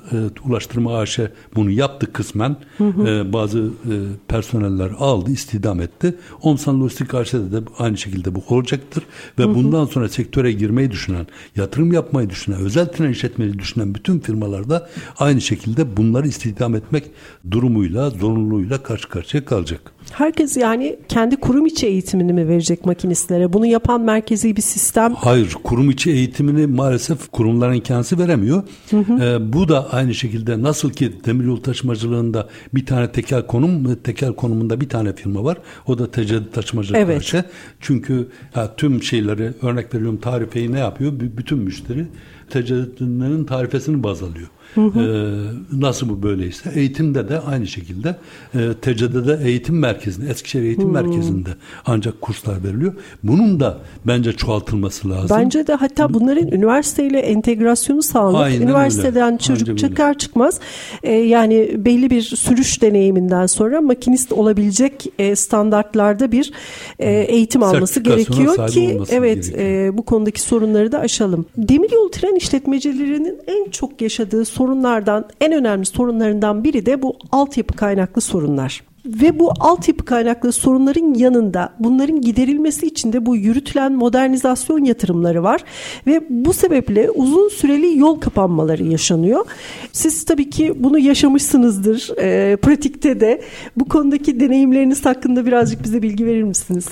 [0.46, 1.20] Ulaştırma AŞ
[1.56, 2.56] bunu yaptı kısmen.
[2.78, 3.08] Hı hı.
[3.08, 3.94] E, bazı e,
[4.28, 6.16] personeller aldı, istihdam etti.
[6.42, 9.04] Omsan Lojistik AŞ'de de aynı şekilde bu olacaktır.
[9.40, 9.56] Ve hı hı.
[9.56, 15.42] bundan sonra sektöre girmeyi düşünen, yatırım yapmayı düşünen, özel tren işletmeyi düşünen bütün firmalarda aynı
[15.42, 17.12] şekilde bunları istihdam etmek
[17.52, 19.95] durumuyla, zorunluluğuyla karşı karşıya kalacak.
[20.12, 23.54] Herkes yani kendi kurum içi eğitimini mi verecek makinistlere?
[23.54, 25.14] Bunu yapan merkezi bir sistem.
[25.14, 28.64] Hayır, kurum içi eğitimini maalesef kurumların kendisi veremiyor.
[28.90, 29.24] Hı hı.
[29.24, 34.82] Ee, bu da aynı şekilde nasıl ki demiryolu taşımacılığında bir tane tekel konum, tekel konumunda
[34.82, 35.58] bir tane firma var.
[35.88, 37.18] O da TCD taşımacılık evet.
[37.18, 37.44] Karşı.
[37.80, 41.12] Çünkü ha, tüm şeyleri örnek veriyorum tarifeyi ne yapıyor?
[41.20, 42.08] bütün müşteri
[42.50, 44.48] TCD'nin tarifesini baz alıyor.
[44.76, 45.00] Hı hı.
[45.00, 48.16] Ee, nasıl bu böyleyse eğitimde de aynı şekilde
[48.56, 50.94] e, TCD'de eğitim merkezinde Eskişehir Eğitim hı.
[50.94, 51.50] Merkezi'nde
[51.86, 52.94] ancak kurslar veriliyor.
[53.24, 55.38] Bunun da bence çoğaltılması lazım.
[55.40, 59.38] Bence de hatta bunların üniversiteyle entegrasyonu Aynen üniversiteden öyle.
[59.38, 60.18] çocuk Aynen çıkar öyle.
[60.18, 60.60] çıkmaz
[61.04, 66.52] e, yani belli bir sürüş deneyiminden sonra makinist olabilecek e, standartlarda bir
[67.00, 69.88] e, eğitim alması gerekiyor ki evet gerekiyor.
[69.88, 71.46] E, bu konudaki sorunları da aşalım.
[71.58, 78.22] Demiryolu tren işletmecilerinin en çok yaşadığı sorunlardan en önemli sorunlarından biri de bu altyapı kaynaklı
[78.22, 78.84] sorunlar.
[79.06, 85.64] Ve bu altyapı kaynaklı sorunların yanında bunların giderilmesi için de bu yürütülen modernizasyon yatırımları var.
[86.08, 89.46] Ve bu sebeple uzun süreli yol kapanmaları yaşanıyor.
[89.92, 93.42] Siz tabii ki bunu yaşamışsınızdır e, pratikte de.
[93.76, 96.88] Bu konudaki deneyimleriniz hakkında birazcık bize bilgi verir misiniz?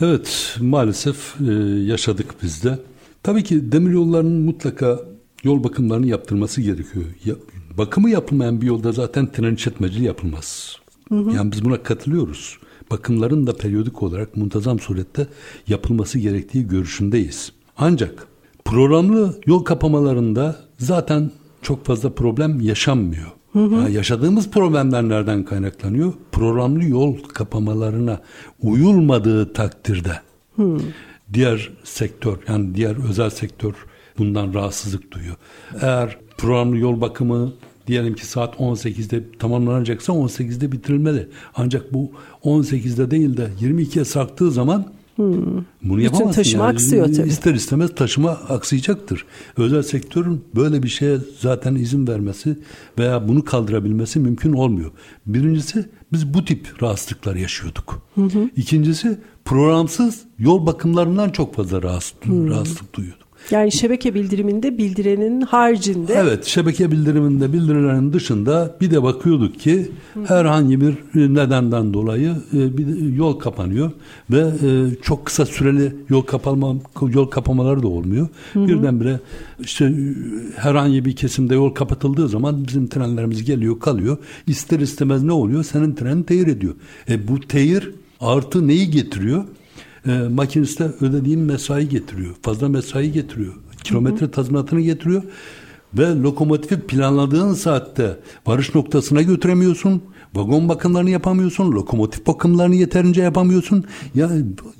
[0.00, 1.52] Evet maalesef e,
[1.84, 2.78] yaşadık biz de.
[3.22, 5.13] Tabii ki demiryollarının mutlaka
[5.44, 7.04] yol bakımlarını yaptırması gerekiyor.
[7.24, 7.34] Ya,
[7.78, 10.76] bakımı yapılmayan bir yolda zaten tren işletmeciliği yapılmaz.
[11.08, 11.36] Hı hı.
[11.36, 12.58] Yani biz buna katılıyoruz.
[12.90, 15.26] Bakımların da periyodik olarak muntazam surette
[15.68, 17.52] yapılması gerektiği görüşündeyiz.
[17.76, 18.26] Ancak
[18.64, 21.30] programlı yol kapamalarında zaten
[21.62, 23.26] çok fazla problem yaşanmıyor.
[23.52, 23.74] Hı hı.
[23.74, 26.12] Yani yaşadığımız problemler nereden kaynaklanıyor?
[26.32, 28.20] Programlı yol kapamalarına
[28.60, 30.20] uyulmadığı takdirde
[30.56, 30.78] hı.
[31.32, 33.74] diğer sektör yani diğer özel sektör
[34.18, 35.36] bundan rahatsızlık duyuyor.
[35.80, 37.52] Eğer programlı yol bakımı
[37.86, 41.28] diyelim ki saat 18'de tamamlanacaksa 18'de bitirilmeli.
[41.54, 42.12] Ancak bu
[42.44, 45.64] 18'de değil de 22'ye sarktığı zaman Hmm.
[45.82, 46.72] Bunu Bütün taşıma yani.
[46.72, 47.28] aksıyor tabii.
[47.28, 49.24] İster istemez taşıma aksayacaktır.
[49.56, 52.58] Özel sektörün böyle bir şeye zaten izin vermesi
[52.98, 54.90] veya bunu kaldırabilmesi mümkün olmuyor.
[55.26, 58.02] Birincisi biz bu tip rahatsızlıklar yaşıyorduk.
[58.14, 58.50] Hı hı.
[58.56, 62.50] İkincisi programsız yol bakımlarından çok fazla rahatsızlık, hmm.
[62.50, 63.23] rahatsızlık duyuyorduk.
[63.50, 66.14] Yani şebeke bildiriminde bildirenin haricinde.
[66.14, 69.90] Evet şebeke bildiriminde bildirilenin dışında bir de bakıyorduk ki
[70.26, 73.90] herhangi bir nedenden dolayı e, bir yol kapanıyor
[74.30, 76.74] ve e, çok kısa süreli yol kapama
[77.14, 78.28] yol kapamaları da olmuyor.
[78.52, 79.20] Hı Birdenbire
[79.60, 79.92] işte
[80.56, 84.16] herhangi bir kesimde yol kapatıldığı zaman bizim trenlerimiz geliyor kalıyor.
[84.46, 85.64] İster istemez ne oluyor?
[85.64, 86.74] Senin trenin teyir ediyor.
[87.08, 89.44] E bu teyir artı neyi getiriyor?
[90.06, 92.34] E, makiniste ödediğin mesai getiriyor.
[92.42, 93.54] Fazla mesai getiriyor.
[93.84, 95.22] Kilometre tazminatını getiriyor.
[95.94, 100.02] Ve lokomotifi planladığın saatte varış noktasına götüremiyorsun.
[100.34, 101.72] Vagon bakımlarını yapamıyorsun.
[101.72, 103.84] Lokomotif bakımlarını yeterince yapamıyorsun.
[104.14, 104.30] Ya,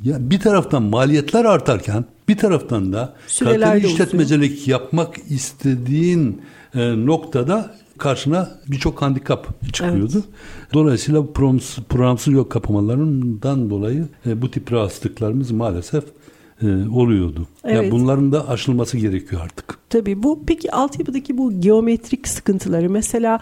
[0.05, 6.43] ya bir taraftan maliyetler artarken bir taraftan da kaliteli işletmecilik yapmak istediğin
[6.75, 10.12] e, noktada karşına birçok handikap çıkıyordu.
[10.14, 10.24] Evet.
[10.74, 11.26] Dolayısıyla
[11.88, 16.04] programsız yol kapamalarından dolayı e, bu tip rahatsızlıklarımız maalesef
[16.62, 17.46] e, oluyordu.
[17.64, 17.77] Evet.
[17.77, 19.79] Yani bunların da aşılması gerekiyor artık.
[19.90, 23.38] Tabii bu peki altyapıdaki bu geometrik sıkıntıları mesela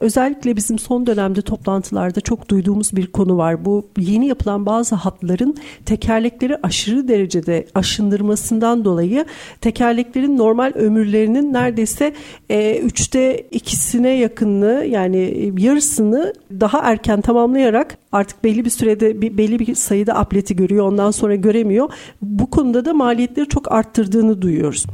[0.00, 3.64] özellikle bizim son dönemde toplantılarda çok duyduğumuz bir konu var.
[3.64, 9.24] Bu yeni yapılan bazı hatların tekerlekleri aşırı derecede aşındırmasından dolayı
[9.60, 12.12] tekerleklerin normal ömürlerinin neredeyse
[12.50, 19.74] e, üçte ikisine yakınını yani yarısını daha erken tamamlayarak artık belli bir sürede belli bir
[19.74, 21.88] sayıda apleti görüyor ondan sonra göremiyor.
[22.22, 24.86] Bu konuda da maliyetleri çok arttırdığını duyuyoruz.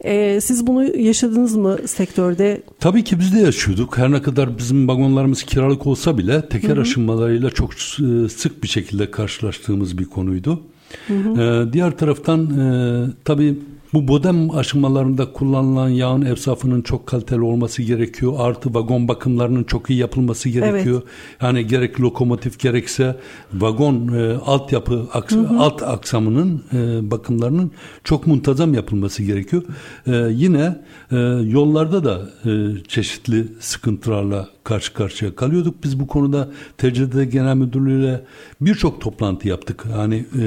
[0.00, 2.62] E, siz bunu yaşadınız mı sektörde?
[2.80, 3.98] Tabii ki biz de yaşıyorduk.
[3.98, 6.80] Her ne kadar bizim vagonlarımız kiralık olsa bile teker hı hı.
[6.80, 10.62] aşınmalarıyla çok e, sık bir şekilde karşılaştığımız bir konuydu.
[11.06, 11.42] Hı hı.
[11.42, 13.58] Ee, diğer taraftan e, tabii
[13.96, 18.32] bu bodem aşımalarında kullanılan yağın evsafının çok kaliteli olması gerekiyor.
[18.38, 21.02] Artı vagon bakımlarının çok iyi yapılması gerekiyor.
[21.02, 21.42] Evet.
[21.42, 23.16] Yani gerek lokomotif gerekse
[23.54, 25.58] vagon e, altyapı aks, hı hı.
[25.58, 27.70] alt aksamının e, bakımlarının
[28.04, 29.62] çok muntazam yapılması gerekiyor.
[30.06, 30.78] E, yine
[31.12, 32.50] e, yollarda da e,
[32.88, 35.84] çeşitli sıkıntılarla karşı karşıya kalıyorduk.
[35.84, 36.48] Biz bu konuda
[36.78, 38.20] TCD Genel Müdürlüğü
[38.60, 39.86] birçok toplantı yaptık.
[39.94, 40.40] Hani e,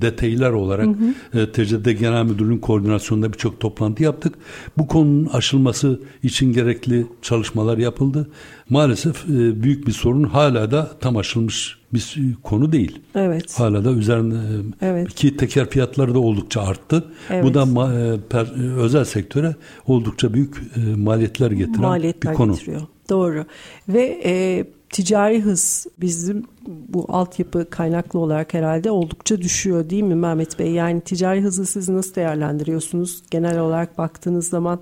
[0.00, 0.90] detaylar olarak hı
[1.32, 1.40] hı.
[1.40, 4.34] E, TCD Genel Müdürlüğü'nün koordinasyonunda birçok toplantı yaptık.
[4.78, 8.28] Bu konunun aşılması için gerekli çalışmalar yapıldı.
[8.70, 12.98] Maalesef e, büyük bir sorun hala da tam aşılmış bir konu değil.
[13.14, 13.60] Evet.
[13.60, 15.14] Hala da üzerine e, evet.
[15.14, 17.04] ki teker fiyatları da oldukça arttı.
[17.30, 17.44] Evet.
[17.44, 19.54] Bu da ma, e, per, e, özel sektöre
[19.86, 22.52] oldukça büyük maliyetler getiren maliyetler bir konu.
[22.52, 22.82] Getiriyor.
[23.10, 23.44] Doğru.
[23.88, 30.58] Ve e, ticari hız bizim bu altyapı kaynaklı olarak herhalde oldukça düşüyor değil mi Mehmet
[30.58, 30.70] Bey?
[30.70, 33.22] Yani ticari hızı siz nasıl değerlendiriyorsunuz?
[33.30, 34.80] Genel olarak baktığınız zaman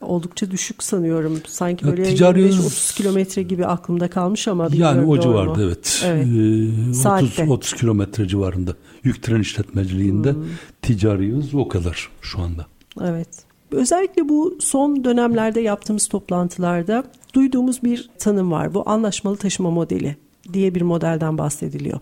[0.00, 1.40] oldukça düşük sanıyorum.
[1.46, 6.02] Sanki böyle ticari 25-30 kilometre gibi aklımda kalmış ama Yani o civarda evet.
[6.06, 6.26] evet.
[7.06, 8.74] Ee, 30, 30 kilometre civarında.
[9.04, 10.44] Yük tren işletmeciliğinde hmm.
[10.82, 12.66] ticari hız o kadar şu anda.
[13.00, 13.45] Evet.
[13.76, 18.74] Özellikle bu son dönemlerde yaptığımız toplantılarda duyduğumuz bir tanım var.
[18.74, 20.16] Bu anlaşmalı taşıma modeli
[20.52, 22.00] diye bir modelden bahsediliyor.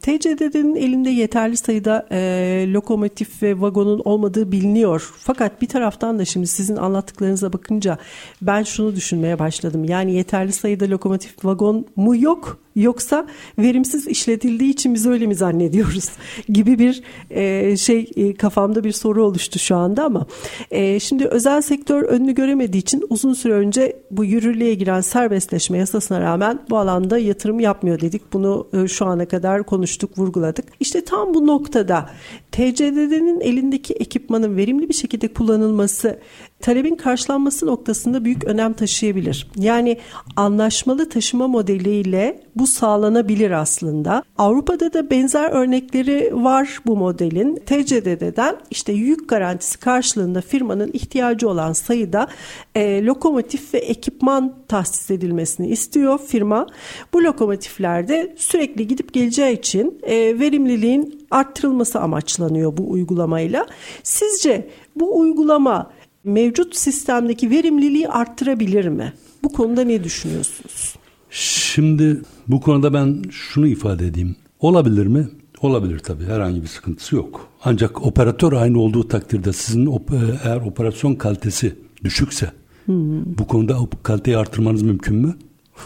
[0.00, 5.12] TCDD'nin elinde yeterli sayıda e, lokomotif ve vagonun olmadığı biliniyor.
[5.18, 7.98] Fakat bir taraftan da şimdi sizin anlattıklarınıza bakınca
[8.42, 9.84] ben şunu düşünmeye başladım.
[9.84, 13.26] Yani yeterli sayıda lokomotif vagon mu yok yoksa
[13.58, 16.08] verimsiz işletildiği için biz öyle mi zannediyoruz
[16.48, 20.26] gibi bir e, şey e, kafamda bir soru oluştu şu anda ama
[20.70, 26.20] e, şimdi özel sektör önünü göremediği için uzun süre önce bu yürürlüğe giren serbestleşme yasasına
[26.20, 28.32] rağmen bu alanda yatırım yapmıyor dedik.
[28.32, 30.64] Bunu e, şu ana kadar konuştuk, vurguladık.
[30.80, 32.10] İşte tam bu noktada
[32.52, 36.18] TCDD'nin elindeki ekipmanın verimli bir şekilde kullanılması
[36.60, 39.50] talebin karşılanması noktasında büyük önem taşıyabilir.
[39.56, 39.98] Yani
[40.36, 44.22] anlaşmalı taşıma modeliyle bu sağlanabilir aslında.
[44.38, 47.56] Avrupa'da da benzer örnekleri var bu modelin.
[47.56, 52.28] TCDD'den işte yük garantisi karşılığında firmanın ihtiyacı olan sayıda
[52.74, 56.66] e, lokomotif ve ekipman tahsis edilmesini istiyor firma.
[57.12, 63.66] Bu lokomotiflerde sürekli gidip geleceği için e, verimliliğin arttırılması amaçlanıyor bu uygulamayla.
[64.02, 65.90] Sizce bu uygulama
[66.24, 69.12] mevcut sistemdeki verimliliği arttırabilir mi?
[69.44, 71.01] Bu konuda ne düşünüyorsunuz?
[71.32, 74.36] Şimdi bu konuda ben şunu ifade edeyim.
[74.60, 75.28] Olabilir mi?
[75.60, 76.24] Olabilir tabii.
[76.24, 77.48] Herhangi bir sıkıntısı yok.
[77.64, 82.52] Ancak operatör aynı olduğu takdirde sizin op- e, eğer operasyon kalitesi düşükse
[82.86, 83.38] hmm.
[83.38, 85.36] bu konuda kaliteyi artırmanız mümkün mü?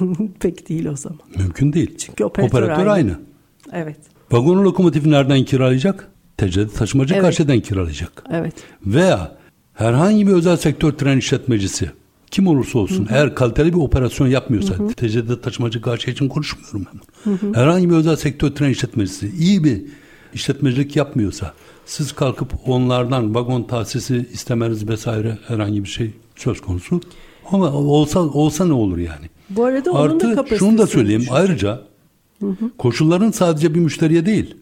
[0.40, 1.18] Pek değil o zaman.
[1.38, 1.96] Mümkün değil.
[1.98, 2.92] Çünkü operatör, operatör aynı.
[2.92, 3.18] aynı.
[3.72, 3.98] Evet.
[4.32, 6.08] Vagonu lokomotifi nereden kiralayacak?
[6.36, 7.22] TC'de taşımacı evet.
[7.22, 8.24] karşıdan kiralayacak.
[8.30, 8.54] Evet.
[8.86, 9.36] Veya
[9.74, 11.90] herhangi bir özel sektör tren işletmecisi
[12.30, 13.14] kim olursa olsun hı hı.
[13.14, 14.88] eğer kaliteli bir operasyon yapmıyorsa hı hı.
[14.88, 17.30] TC'de taşımacı karşı için konuşmuyorum ben.
[17.30, 17.54] Hı hı.
[17.54, 19.82] Herhangi bir özel sektör tren işletmecisi iyi bir
[20.34, 21.54] işletmecilik yapmıyorsa
[21.86, 27.00] siz kalkıp onlardan vagon tahsisi istemeniz vesaire herhangi bir şey söz konusu.
[27.52, 29.26] Ama olsa olsa ne olur yani?
[29.50, 30.58] Bu arada onun Artı, da kapasitesi.
[30.58, 31.82] şunu da söyleyeyim ayrıca
[32.40, 32.70] hı hı.
[32.78, 34.56] koşulların sadece bir müşteriye değil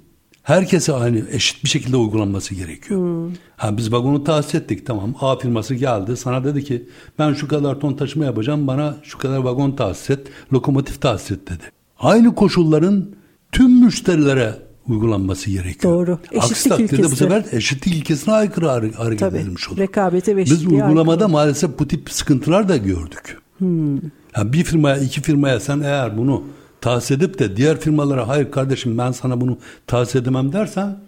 [0.45, 3.01] herkese aynı eşit bir şekilde uygulanması gerekiyor.
[3.01, 3.35] Hmm.
[3.57, 5.15] Ha, biz vagonu tahsis ettik tamam.
[5.21, 9.39] A firması geldi sana dedi ki ben şu kadar ton taşıma yapacağım bana şu kadar
[9.39, 11.63] vagon tahsis et, lokomotif tahsis et dedi.
[11.99, 13.15] Aynı koşulların
[13.53, 14.55] tüm müşterilere
[14.89, 15.95] uygulanması gerekiyor.
[15.95, 16.19] Doğru.
[16.23, 17.13] Eşitlik Aksi takdirde ilkesi.
[17.13, 19.79] bu sefer eşitlik ilkesine aykırı hareket Tabii, edilmiş olur.
[19.79, 21.29] Rekabete ve Biz uygulamada aykırı.
[21.29, 23.39] maalesef bu tip sıkıntılar da gördük.
[23.59, 23.95] Hmm.
[24.37, 26.43] Yani bir firmaya iki firmaya sen eğer bunu
[26.85, 30.99] tahsis edip de diğer firmalara hayır kardeşim ben sana bunu tahsis edemem dersen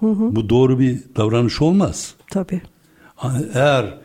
[0.00, 0.36] hı hı.
[0.36, 2.14] bu doğru bir davranış olmaz.
[2.30, 2.60] Tabii.
[3.54, 3.98] Eğer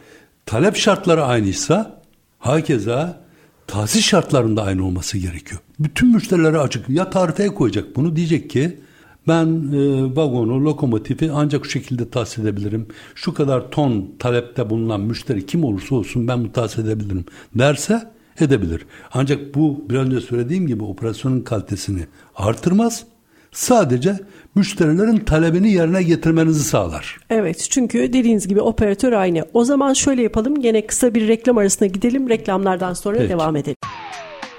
[0.46, 2.02] talep şartları aynıysa
[2.40, 3.22] hakeza
[3.68, 5.62] tahsis şartlarında aynı olması gerekiyor.
[5.80, 6.90] Bütün müşterilere açık.
[6.90, 8.80] Ya tarifeye koyacak bunu diyecek ki
[9.28, 12.88] ben e, vagonu, lokomotifi ancak şu şekilde tahsis edebilirim.
[13.16, 18.86] Şu kadar ton talepte bulunan müşteri kim olursa olsun ben bu tahsis edebilirim derse edebilir.
[19.14, 23.04] Ancak bu bir önce söylediğim gibi operasyonun kalitesini artırmaz.
[23.52, 24.20] Sadece
[24.56, 27.18] müşterilerin talebini yerine getirmenizi sağlar.
[27.30, 29.46] Evet çünkü dediğiniz gibi operatör aynı.
[29.54, 32.30] O zaman şöyle yapalım gene kısa bir reklam arasına gidelim.
[32.30, 33.30] Reklamlardan sonra Peki.
[33.30, 33.78] devam edelim.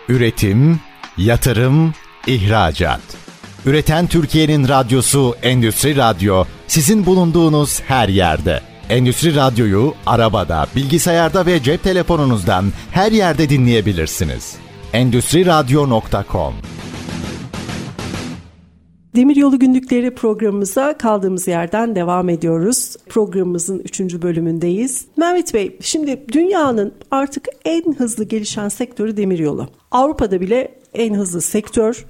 [0.08, 0.80] Üretim,
[1.18, 1.94] yatırım,
[2.26, 3.00] ihracat.
[3.66, 8.71] Üreten Türkiye'nin radyosu Endüstri Radyo sizin bulunduğunuz her yerde.
[8.90, 14.56] Endüstri Radyo'yu arabada, bilgisayarda ve cep telefonunuzdan her yerde dinleyebilirsiniz.
[14.92, 16.54] Endüstri Radyo.com
[19.16, 22.96] Demiryolu Günlükleri programımıza kaldığımız yerden devam ediyoruz.
[23.08, 24.00] Programımızın 3.
[24.00, 25.04] bölümündeyiz.
[25.16, 29.68] Mehmet Bey, şimdi dünyanın artık en hızlı gelişen sektörü demiryolu.
[29.90, 32.04] Avrupa'da bile en hızlı sektör.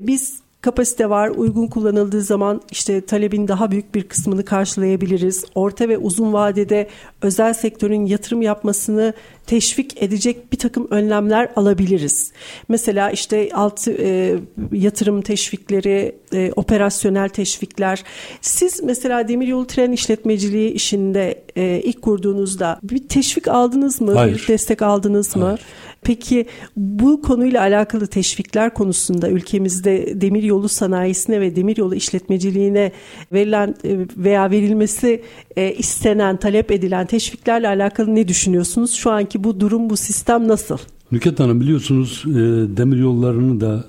[0.00, 1.28] Biz kapasite var.
[1.28, 5.44] Uygun kullanıldığı zaman işte talebin daha büyük bir kısmını karşılayabiliriz.
[5.54, 6.88] Orta ve uzun vadede
[7.22, 9.14] özel sektörün yatırım yapmasını
[9.46, 12.32] teşvik edecek bir takım önlemler alabiliriz.
[12.68, 14.36] Mesela işte alt e,
[14.72, 18.04] yatırım teşvikleri, e, operasyonel teşvikler.
[18.40, 24.14] Siz mesela demiryolu tren işletmeciliği işinde e, ilk kurduğunuzda bir teşvik aldınız mı?
[24.14, 24.34] Hayır.
[24.34, 25.44] Bir destek aldınız mı?
[25.44, 25.60] Hayır.
[26.04, 32.92] Peki bu konuyla alakalı teşvikler konusunda ülkemizde demiryolu sanayisine ve demiryolu işletmeciliğine
[33.32, 35.22] verilen e, veya verilmesi
[35.56, 38.92] e, istenen, talep edilen teşviklerle alakalı ne düşünüyorsunuz?
[38.92, 40.78] Şu anki bu durum, bu sistem nasıl?
[41.12, 42.32] Nüket Hanım biliyorsunuz e,
[42.76, 43.84] demir yollarını da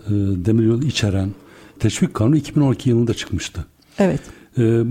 [0.45, 1.30] demir yol içeren
[1.80, 3.65] teşvik kanunu 2012 yılında çıkmıştı.
[3.99, 4.21] Evet.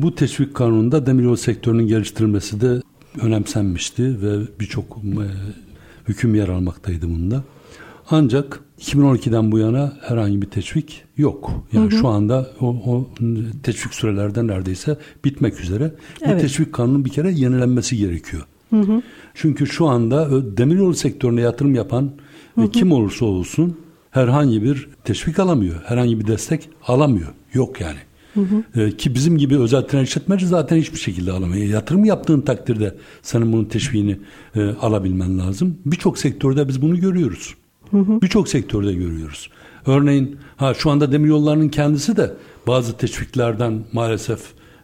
[0.02, 2.82] Bu teşvik kanununda demiryolu sektörünün geliştirilmesi de
[3.20, 5.00] önemsenmişti ve birçok
[6.08, 7.42] hüküm yer almaktaydı bunda.
[8.10, 11.50] Ancak 2012'den bu yana herhangi bir teşvik yok.
[11.72, 12.00] Yani hı hı.
[12.00, 13.08] şu anda o, o
[13.62, 15.92] teşvik sürelerden neredeyse bitmek üzere.
[16.22, 16.36] Evet.
[16.36, 18.42] Bu teşvik kanunun bir kere yenilenmesi gerekiyor.
[18.70, 19.02] Hı hı.
[19.34, 22.10] Çünkü şu anda demiryolu sektörüne yatırım yapan
[22.54, 22.70] hı hı.
[22.70, 23.76] kim olursa olsun
[24.10, 25.82] herhangi bir teşvik alamıyor.
[25.84, 27.28] Herhangi bir destek alamıyor.
[27.54, 27.98] Yok yani.
[28.34, 28.80] Hı hı.
[28.80, 31.66] Ee, ki bizim gibi özel tren işletmeci zaten hiçbir şekilde alamıyor.
[31.66, 34.18] Yatırım yaptığın takdirde senin bunun teşviğini
[34.56, 35.78] e, alabilmen lazım.
[35.86, 37.54] Birçok sektörde biz bunu görüyoruz.
[37.92, 39.50] Birçok sektörde görüyoruz.
[39.86, 42.32] Örneğin ha şu anda demiryollarının kendisi de
[42.66, 44.40] bazı teşviklerden maalesef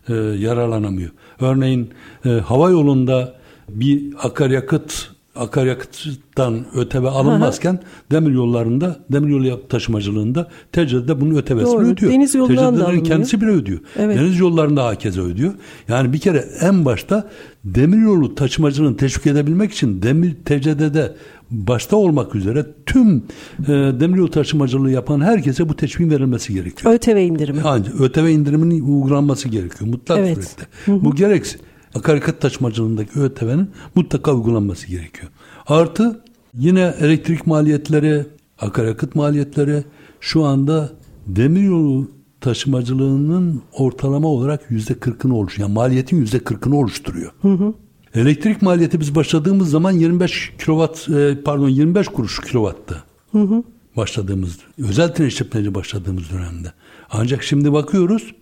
[0.08, 1.10] e, yararlanamıyor.
[1.40, 1.90] Örneğin
[2.24, 3.34] e, hava yolunda
[3.68, 7.80] bir akaryakıt akaryakıttan öteve alınmazken
[8.12, 11.86] demir yollarında demir yolu taşımacılığında TCD'de bunun ötevesini Doğru.
[11.86, 12.12] ödüyor.
[12.12, 13.80] Deniz yollarında kendisi bile ödüyor.
[13.98, 14.18] Evet.
[14.18, 15.52] Deniz yollarında hakeza ödüyor.
[15.88, 17.28] Yani bir kere en başta
[17.64, 21.14] demir yolu taşımacılığını teşvik edebilmek için demir TCD'de
[21.50, 23.16] başta olmak üzere tüm
[23.58, 26.94] e, demiryolu taşımacılığı yapan herkese bu teşvik verilmesi gerekiyor.
[26.94, 27.58] ÖTV indirimi.
[27.64, 30.34] Yani ÖTV indiriminin uygulanması gerekiyor mutlak evet.
[30.34, 30.66] surette.
[30.84, 31.04] Hı hı.
[31.04, 31.58] Bu gerekse
[31.94, 35.30] akaryakıt taşımacılığındaki ÖTV'nin mutlaka uygulanması gerekiyor.
[35.66, 36.20] Artı
[36.54, 38.26] yine elektrik maliyetleri,
[38.58, 39.84] akaryakıt maliyetleri
[40.20, 40.90] şu anda
[41.26, 45.68] demiryolu taşımacılığının ortalama olarak yüzde kırkını oluşturuyor.
[45.68, 47.32] Yani maliyetin yüzde kırkını oluşturuyor.
[47.42, 47.74] Hı hı.
[48.14, 53.04] Elektrik maliyeti biz başladığımız zaman 25 kilowatt e, pardon 25 kuruş kilowattı.
[53.32, 53.62] Hı hı.
[53.96, 56.72] Başladığımız özel tren işletmeci başladığımız dönemde.
[57.10, 58.34] Ancak şimdi bakıyoruz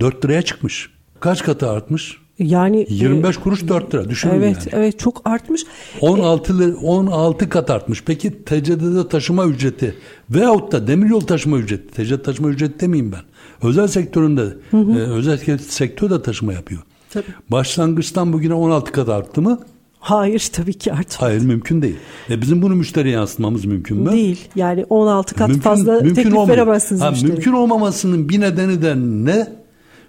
[0.00, 0.90] 4 liraya çıkmış.
[1.20, 2.18] Kaç katı artmış?
[2.40, 4.84] Yani 25 e, kuruş 4 lira düşünün evet, yani.
[4.84, 5.62] Evet çok artmış.
[6.00, 8.02] 16 lira, 16 kat artmış.
[8.06, 9.94] Peki TCD'de taşıma ücreti
[10.30, 13.22] veyahut da demiryol taşıma ücreti, TCD taşıma ücreti demeyeyim ben.
[13.68, 14.98] Özel sektöründe hı hı.
[14.98, 16.82] E, özel sektör de taşıma yapıyor.
[17.10, 17.24] Tabii.
[17.50, 19.60] Başlangıçtan bugüne 16 kat arttı mı?
[20.00, 21.16] Hayır tabii ki artmadı.
[21.18, 21.96] Hayır mümkün değil.
[22.30, 24.12] E bizim bunu müşteriye yansıtmamız mümkün mü?
[24.12, 24.48] Değil.
[24.56, 26.48] Yani 16 kat mümkün, fazla mümkün teklif olmuyor.
[26.48, 27.34] veremezsiniz ha, müşteriye.
[27.34, 29.59] Mümkün olmamasının bir nedeni de ne?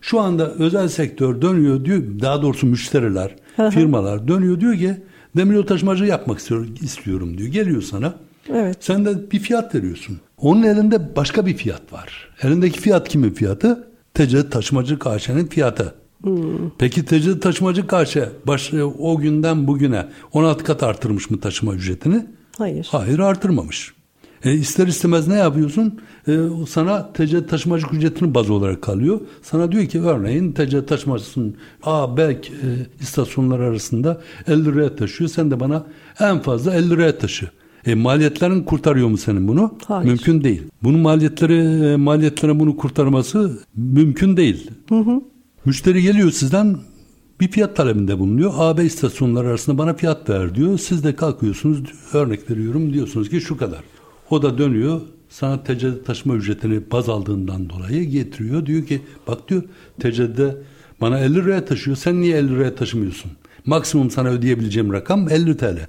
[0.01, 3.35] Şu anda özel sektör dönüyor diyor, daha doğrusu müşteriler,
[3.71, 4.97] firmalar dönüyor diyor ki
[5.37, 6.39] demiryolu taşımacı yapmak
[6.81, 7.49] istiyorum diyor.
[7.49, 8.13] Geliyor sana.
[8.49, 8.77] Evet.
[8.79, 10.19] Sen de bir fiyat veriyorsun.
[10.37, 12.29] Onun elinde başka bir fiyat var.
[12.43, 13.87] Elindeki fiyat kimin fiyatı?
[14.13, 15.93] TC Taşımacı AŞ'nin fiyatı.
[16.21, 16.69] Hmm.
[16.77, 22.25] Peki tecrübe taşımacı karşı baş, o günden bugüne 16 kat artırmış mı taşıma ücretini?
[22.57, 22.87] Hayır.
[22.91, 23.93] Hayır artırmamış.
[24.43, 25.99] E, ister istemez ne yapıyorsun?
[26.27, 26.38] E,
[26.69, 29.19] sana TC taşımacı ücretini baz olarak kalıyor.
[29.41, 32.38] Sana diyor ki örneğin TC taşımacısının A, B e,
[33.01, 35.30] istasyonlar arasında 50 liraya taşıyor.
[35.30, 35.84] Sen de bana
[36.19, 37.49] en fazla 50 liraya taşı.
[37.86, 39.75] E, maliyetlerin kurtarıyor mu senin bunu?
[39.88, 40.10] Hayır.
[40.10, 40.62] Mümkün değil.
[40.84, 44.71] Bunun maliyetleri e, maliyetlerin bunu kurtarması mümkün değil.
[44.89, 45.21] Hı hı.
[45.65, 46.77] Müşteri geliyor sizden
[47.39, 48.54] bir fiyat talebinde bulunuyor.
[48.58, 50.77] AB istasyonları arasında bana fiyat ver diyor.
[50.77, 51.80] Siz de kalkıyorsunuz
[52.13, 53.80] örnek veriyorum diyorsunuz ki şu kadar.
[54.31, 58.65] O da dönüyor sana TC'de taşıma ücretini baz aldığından dolayı getiriyor.
[58.65, 59.63] Diyor ki bak diyor
[59.99, 60.57] TC'de
[61.01, 63.31] bana 50 liraya taşıyor sen niye 50 liraya taşımıyorsun?
[63.65, 65.87] Maksimum sana ödeyebileceğim rakam 50 TL.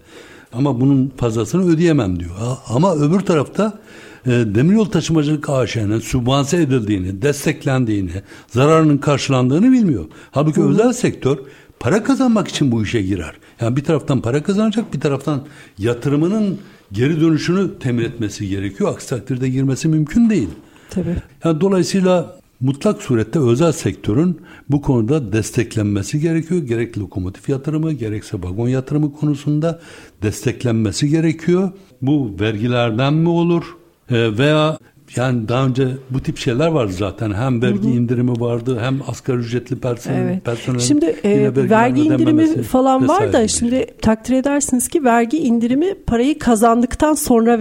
[0.53, 2.31] Ama bunun fazlasını ödeyemem diyor.
[2.69, 3.79] Ama öbür tarafta
[4.27, 10.05] e, demiryol taşımacılık AŞ'nin sübvanse edildiğini, desteklendiğini, zararının karşılandığını bilmiyor.
[10.31, 10.69] Halbuki Hı.
[10.69, 11.39] özel sektör
[11.81, 13.33] para kazanmak için bu işe girer.
[13.61, 15.43] Yani bir taraftan para kazanacak, bir taraftan
[15.79, 16.59] yatırımının
[16.93, 18.93] geri dönüşünü temin etmesi gerekiyor.
[18.93, 20.49] Aksi takdirde girmesi mümkün değil.
[20.91, 21.17] Tabii.
[21.45, 26.63] Yani dolayısıyla mutlak surette özel sektörün bu konuda desteklenmesi gerekiyor.
[26.63, 29.81] Gerek lokomotif yatırımı gerekse vagon yatırımı konusunda
[30.23, 31.71] desteklenmesi gerekiyor.
[32.03, 33.77] Bu vergilerden mi olur?
[34.11, 34.79] Ee, veya
[35.17, 37.33] yani daha önce bu tip şeyler vardı zaten.
[37.33, 37.91] Hem vergi hı hı.
[37.91, 40.17] indirimi vardı hem asgari ücretli personel.
[40.17, 40.45] Evet.
[40.45, 46.39] personel şimdi e, vergi indirimi falan var da şimdi takdir edersiniz ki vergi indirimi parayı
[46.39, 47.59] kazandıktan sonra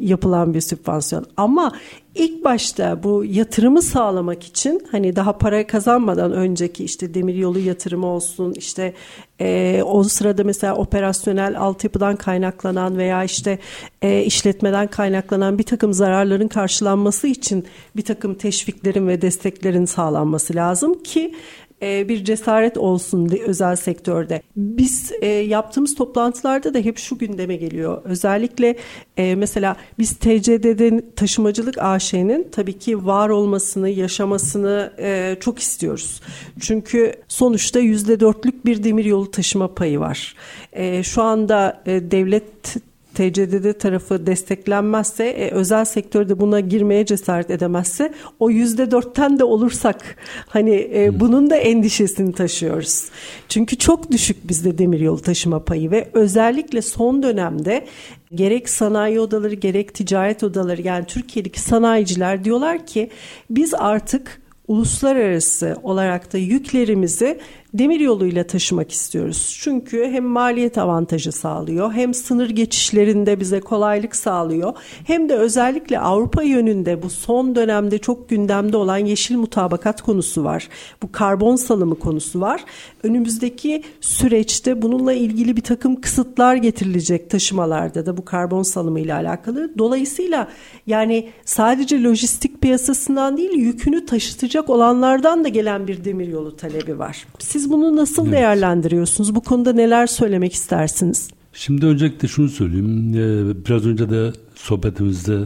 [0.00, 1.26] yapılan bir sübvansiyon.
[1.36, 1.72] Ama
[2.16, 8.54] İlk başta bu yatırımı sağlamak için hani daha para kazanmadan önceki işte demiryolu yatırımı olsun
[8.56, 8.94] işte
[9.40, 13.58] e, o sırada mesela operasyonel altyapıdan kaynaklanan veya işte
[14.02, 17.66] e, işletmeden kaynaklanan bir takım zararların karşılanması için
[17.96, 21.34] bir takım teşviklerin ve desteklerin sağlanması lazım ki
[21.82, 24.42] bir cesaret olsun özel sektörde.
[24.56, 28.02] Biz e, yaptığımız toplantılarda da hep şu gündeme geliyor.
[28.04, 28.76] Özellikle
[29.16, 36.20] e, mesela biz TCD'de taşımacılık AŞ'nin tabii ki var olmasını, yaşamasını e, çok istiyoruz.
[36.60, 40.34] Çünkü sonuçta yüzde dörtlük bir demiryolu taşıma payı var.
[40.72, 42.76] E, şu anda e, devlet
[43.16, 50.16] TCDD tarafı desteklenmezse, e, özel sektörde buna girmeye cesaret edemezse o yüzde dörtten de olursak
[50.48, 51.20] hani e, hmm.
[51.20, 53.04] bunun da endişesini taşıyoruz.
[53.48, 57.86] Çünkü çok düşük bizde demiryolu taşıma payı ve özellikle son dönemde
[58.34, 63.10] gerek sanayi odaları gerek ticaret odaları yani Türkiye'deki sanayiciler diyorlar ki
[63.50, 67.38] biz artık uluslararası olarak da yüklerimizi
[67.78, 69.58] demir yoluyla taşımak istiyoruz.
[69.62, 74.72] Çünkü hem maliyet avantajı sağlıyor, hem sınır geçişlerinde bize kolaylık sağlıyor,
[75.04, 80.68] hem de özellikle Avrupa yönünde bu son dönemde çok gündemde olan yeşil mutabakat konusu var.
[81.02, 82.64] Bu karbon salımı konusu var.
[83.02, 89.72] Önümüzdeki süreçte bununla ilgili bir takım kısıtlar getirilecek taşımalarda da bu karbon salımı ile alakalı.
[89.78, 90.48] Dolayısıyla
[90.86, 97.26] yani sadece lojistik piyasasından değil yükünü taşıtacak olanlardan da gelen bir demiryolu talebi var.
[97.38, 98.32] Siz bunu nasıl evet.
[98.32, 99.34] değerlendiriyorsunuz?
[99.34, 101.28] Bu konuda neler söylemek istersiniz?
[101.52, 103.14] Şimdi öncelikle şunu söyleyeyim.
[103.14, 105.38] Ee, biraz önce de sohbetimizde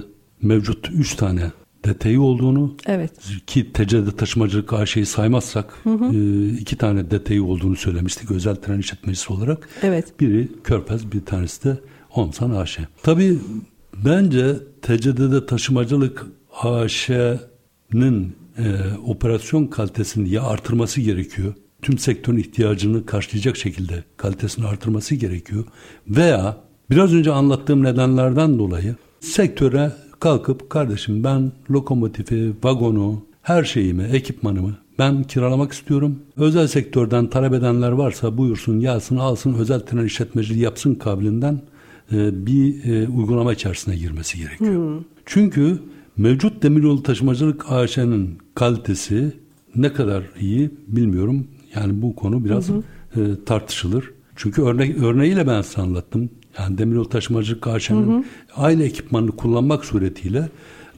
[0.42, 1.50] mevcut 3 tane
[1.86, 3.12] DTİ olduğunu evet.
[3.46, 6.14] ki TCD taşımacılık AŞ'yi saymazsak hı hı.
[6.14, 9.68] E, iki tane DTİ olduğunu söylemiştik özel tren işletmecisi olarak.
[9.82, 10.20] Evet.
[10.20, 11.78] Biri Körpez bir tanesi de
[12.14, 12.78] Omsan AŞ.
[13.02, 13.38] Tabii
[14.04, 16.26] bence TCD'de taşımacılık
[16.62, 18.64] AŞ'nin e,
[19.06, 25.64] operasyon kalitesini ya artırması gerekiyor tüm sektörün ihtiyacını karşılayacak şekilde kalitesini artırması gerekiyor.
[26.08, 26.56] Veya
[26.90, 35.22] biraz önce anlattığım nedenlerden dolayı sektöre kalkıp kardeşim ben lokomotifi, vagonu, her şeyimi, ekipmanımı ben
[35.22, 36.18] kiralamak istiyorum.
[36.36, 41.60] Özel sektörden talep edenler varsa buyursun, yazsın, alsın, özel tren işletmeciliği yapsın kabilinden
[42.12, 44.96] e, bir e, uygulama içerisine girmesi gerekiyor.
[44.96, 45.04] Hmm.
[45.26, 45.78] Çünkü
[46.16, 49.32] mevcut demiryolu taşımacılık AŞ'nin kalitesi
[49.76, 51.46] ne kadar iyi bilmiyorum.
[51.74, 52.72] Yani bu konu biraz hı
[53.14, 53.20] hı.
[53.20, 54.10] E, tartışılır.
[54.36, 56.30] Çünkü örnek örneğiyle ben size anlattım.
[56.58, 58.24] Yani demiryolu taşımacılık karşının
[58.56, 60.48] aynı ekipmanı kullanmak suretiyle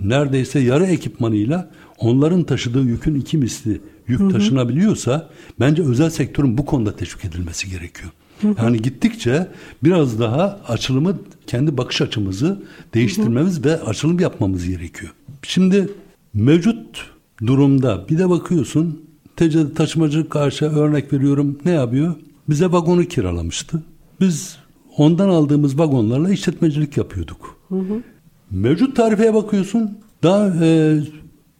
[0.01, 4.29] neredeyse yarı ekipmanıyla onların taşıdığı yükün iki misli yük hı hı.
[4.29, 5.29] taşınabiliyorsa
[5.61, 8.11] bence özel sektörün bu konuda teşvik edilmesi gerekiyor.
[8.41, 8.55] Hı hı.
[8.59, 9.49] Yani gittikçe
[9.85, 12.63] biraz daha açılımı kendi bakış açımızı
[12.95, 13.65] değiştirmemiz hı hı.
[13.65, 15.13] ve açılım yapmamız gerekiyor.
[15.43, 15.89] Şimdi
[16.35, 17.11] mevcut
[17.47, 19.02] durumda bir de bakıyorsun
[19.37, 22.15] TC'de taşımacılık karşı örnek veriyorum ne yapıyor?
[22.49, 23.83] Bize vagonu kiralamıştı.
[24.21, 24.57] Biz
[24.97, 27.57] ondan aldığımız vagonlarla işletmecilik yapıyorduk.
[27.69, 28.03] Hı hı.
[28.51, 29.99] Mevcut tarifeye bakıyorsun.
[30.23, 30.99] Daha e,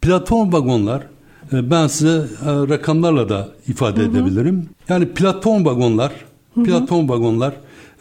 [0.01, 1.07] platform vagonlar
[1.53, 4.09] e, ben size e, rakamlarla da ifade hı hı.
[4.09, 4.69] edebilirim.
[4.89, 6.11] Yani platform vagonlar
[6.53, 6.63] hı hı.
[6.63, 7.53] platform vagonlar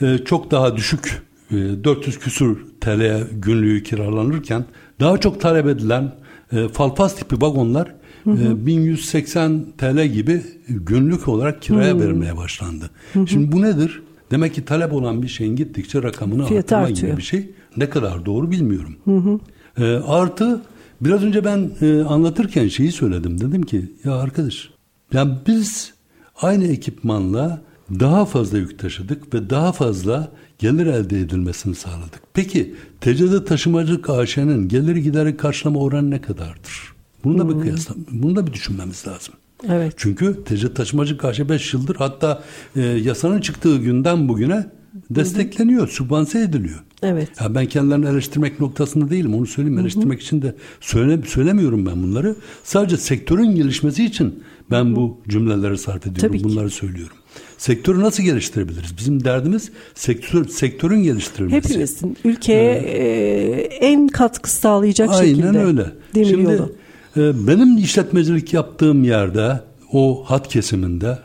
[0.03, 1.55] e, çok daha düşük e,
[1.85, 4.65] 400 küsur TL günlüğü kiralanırken
[5.01, 6.13] daha çok talep edilen
[6.53, 7.95] e, falfas tipi vagonlar
[8.25, 8.67] Hı hı.
[8.67, 12.01] 1180 ee, TL gibi günlük olarak kiraya hı.
[12.01, 12.91] verilmeye başlandı.
[13.13, 13.27] Hı hı.
[13.27, 14.03] Şimdi bu nedir?
[14.31, 17.13] Demek ki talep olan bir şeyin gittikçe rakamını Fiyatı arttırma artıyor.
[17.13, 17.51] gibi bir şey.
[17.77, 18.97] Ne kadar doğru bilmiyorum.
[19.05, 19.39] Hı hı.
[19.79, 20.61] E, artı
[21.01, 23.41] biraz önce ben e, anlatırken şeyi söyledim.
[23.41, 24.71] Dedim ki ya arkadaş
[25.13, 25.95] yani biz
[26.43, 27.63] aynı ekipmanla
[28.01, 32.23] daha fazla yük taşıdık ve daha fazla gelir elde edilmesini sağladık.
[32.35, 36.93] Peki TCD Taşımacılık AŞ'nin gelir gideri karşılama oranı ne kadardır?
[37.25, 39.35] Bunu da bir kıyasla, bunu da bir düşünmemiz lazım.
[39.69, 39.95] Evet.
[39.97, 42.43] Çünkü tecrüt taşımacı karşı 5 yıldır hatta
[42.77, 44.67] e, yasanın çıktığı günden bugüne
[45.11, 46.81] destekleniyor, sübvanse ediliyor.
[47.03, 47.29] Evet.
[47.41, 49.35] Ya ben kendilerini eleştirmek noktasında değilim.
[49.35, 49.79] Onu söyleyeyim.
[49.79, 50.25] Eleştirmek Hı-hı.
[50.25, 52.37] için de söyle, söylemiyorum ben bunları.
[52.65, 54.97] Sadece sektörün gelişmesi için ben Hı-hı.
[54.97, 56.39] bu cümleleri sarf ediyorum.
[56.39, 56.75] Tabii bunları ki.
[56.75, 57.17] söylüyorum.
[57.63, 58.99] Sektörü nasıl geliştirebiliriz?
[58.99, 61.69] Bizim derdimiz sektör sektörün geliştirilmesi.
[61.69, 63.73] Hepimizin ülkeye evet.
[63.73, 65.47] e, en katkı sağlayacak Aynen şekilde.
[65.47, 65.87] Aynen öyle.
[66.15, 66.73] Demir Şimdi yolu.
[67.17, 69.61] Ee, benim işletmecilik yaptığım yerde
[69.93, 71.19] o hat kesiminde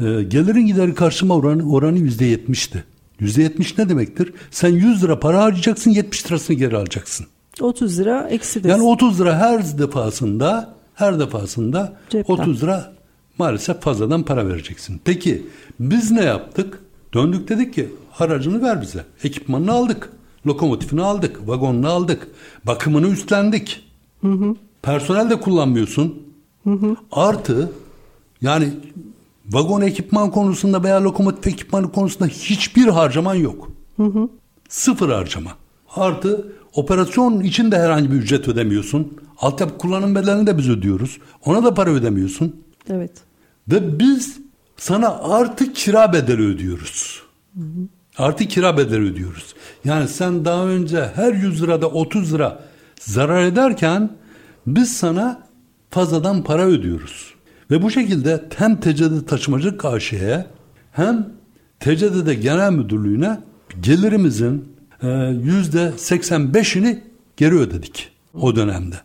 [0.00, 2.84] e, gelirin gideri karşıma oranı, oranı yüzde yetmişti.
[3.20, 4.32] Yüzde yetmiş ne demektir?
[4.50, 7.26] Sen 100 lira para harcayacaksın 70 lirasını geri alacaksın.
[7.60, 12.34] 30 lira eksi Yani 30 lira her defasında her defasında Cepten.
[12.34, 12.99] 30 lira
[13.40, 15.00] maalesef fazladan para vereceksin.
[15.04, 15.46] Peki
[15.80, 16.82] biz ne yaptık?
[17.14, 17.88] Döndük dedik ki
[18.18, 19.04] aracını ver bize.
[19.24, 20.10] Ekipmanını aldık.
[20.46, 21.48] Lokomotifini aldık.
[21.48, 22.28] Vagonunu aldık.
[22.66, 23.84] Bakımını üstlendik.
[24.20, 24.54] Hı hı.
[24.82, 26.22] Personel de kullanmıyorsun.
[26.64, 26.96] Hı hı.
[27.12, 27.72] Artı
[28.40, 28.72] yani
[29.50, 33.70] vagon ekipman konusunda veya lokomotif ekipmanı konusunda hiçbir harcaman yok.
[33.96, 34.28] Hı hı.
[34.68, 35.50] Sıfır harcama.
[35.96, 39.18] Artı operasyon için de herhangi bir ücret ödemiyorsun.
[39.38, 41.18] Altyapı kullanım bedelini de biz ödüyoruz.
[41.44, 42.56] Ona da para ödemiyorsun.
[42.90, 43.29] Evet.
[43.70, 44.38] Ve biz
[44.76, 47.22] sana artı kira bedeli ödüyoruz.
[47.54, 47.88] Hı hı.
[48.18, 49.54] Artı kira bedeli ödüyoruz.
[49.84, 52.60] Yani sen daha önce her 100 lirada 30 lira
[53.00, 54.10] zarar ederken
[54.66, 55.48] biz sana
[55.90, 57.34] fazladan para ödüyoruz.
[57.70, 60.46] Ve bu şekilde hem TCD taşımacılık karşıya
[60.92, 61.28] hem
[61.80, 63.40] TCD'de genel müdürlüğüne
[63.80, 64.76] gelirimizin
[65.42, 66.98] yüzde 85'ini
[67.36, 68.96] geri ödedik o dönemde.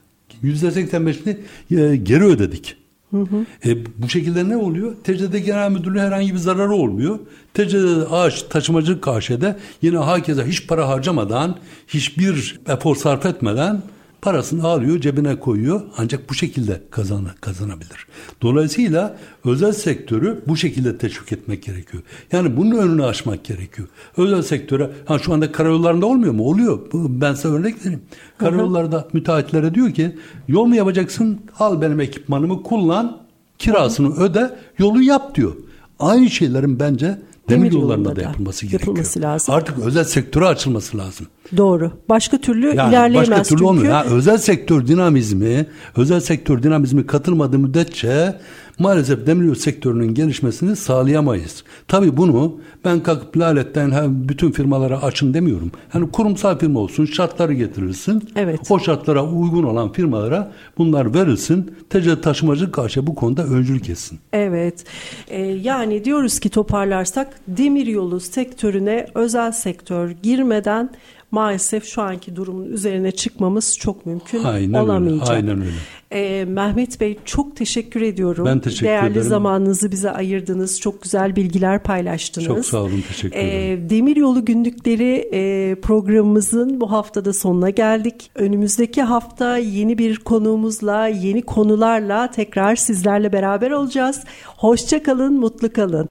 [0.41, 1.38] Yüzde 85'ini
[1.80, 2.78] e, geri ödedik.
[3.16, 3.70] Hı hı.
[3.70, 4.95] E, bu şekilde ne oluyor?
[5.03, 7.20] TCD Genel Müdürlüğü herhangi bir zararı olmuyor.
[7.53, 11.55] TCD ağaç taşımacılık karşıda yine herkese hiç para harcamadan,
[11.88, 13.82] hiçbir efor sarf etmeden
[14.26, 18.07] parasını alıyor cebine koyuyor ancak bu şekilde kazan, kazanabilir.
[18.41, 22.03] Dolayısıyla özel sektörü bu şekilde teşvik etmek gerekiyor.
[22.32, 23.88] Yani bunun önünü açmak gerekiyor.
[24.17, 26.43] Özel sektöre ha şu anda karayollarında olmuyor mu?
[26.43, 26.80] Oluyor.
[26.93, 28.01] Ben size örnek vereyim.
[28.38, 30.15] Karayollarda müteahhitlere diyor ki
[30.47, 31.39] yol mu yapacaksın?
[31.59, 33.17] Al benim ekipmanımı kullan,
[33.57, 35.55] kirasını öde, yolu yap diyor.
[35.99, 37.17] Aynı şeylerin bence
[37.50, 38.82] demir yollarında da yapılması gerekiyor.
[38.82, 39.56] Yapılması lazım.
[39.56, 41.28] Artık özel sektöre açılması lazım.
[41.58, 41.91] Doğru.
[42.10, 43.66] Başka türlü yani ilerleyemez başka türlü çünkü.
[43.66, 43.93] Olmuyor.
[43.93, 45.66] Ha, özel sektör dinamizmi,
[45.98, 48.36] özel sektör dinamizmi katılmadığı müddetçe
[48.80, 51.63] maalesef demiryolu sektörünün gelişmesini sağlayamayız.
[51.88, 53.91] Tabii bunu ben kalkıp laletten
[54.30, 55.71] bütün firmalara açın demiyorum.
[55.93, 58.30] Yani kurumsal firma olsun, şartları getirilsin.
[58.36, 58.59] Evet.
[58.69, 61.76] O şartlara uygun olan firmalara bunlar verilsin.
[61.89, 64.19] Tecrübe taşımacı karşı bu konuda öncülük etsin.
[64.34, 64.84] Evet.
[65.28, 70.89] Ee, yani diyoruz ki toparlarsak demiryolu sektörüne özel sektör girmeden
[71.32, 75.30] maalesef şu anki durumun üzerine çıkmamız çok mümkün aynen olamayacak.
[75.30, 75.76] Öyle, aynen öyle.
[76.16, 78.45] Ee, Mehmet Bey çok teşekkür ediyorum.
[78.45, 79.28] Ben teşekkür Değerli ederim.
[79.28, 80.82] zamanınızı bize ayırdınız.
[80.82, 82.47] Çok güzel bilgiler paylaştınız.
[82.47, 83.03] Çok sağ olun.
[83.07, 83.89] Teşekkür ee, ederim.
[83.89, 88.32] Demiryolu Günlükleri e, programımızın bu haftada sonuna geldik.
[88.36, 94.24] Önümüzdeki hafta yeni bir konuğumuzla, yeni konularla tekrar sizlerle beraber olacağız.
[94.45, 96.09] Hoşça kalın, mutlu kalın.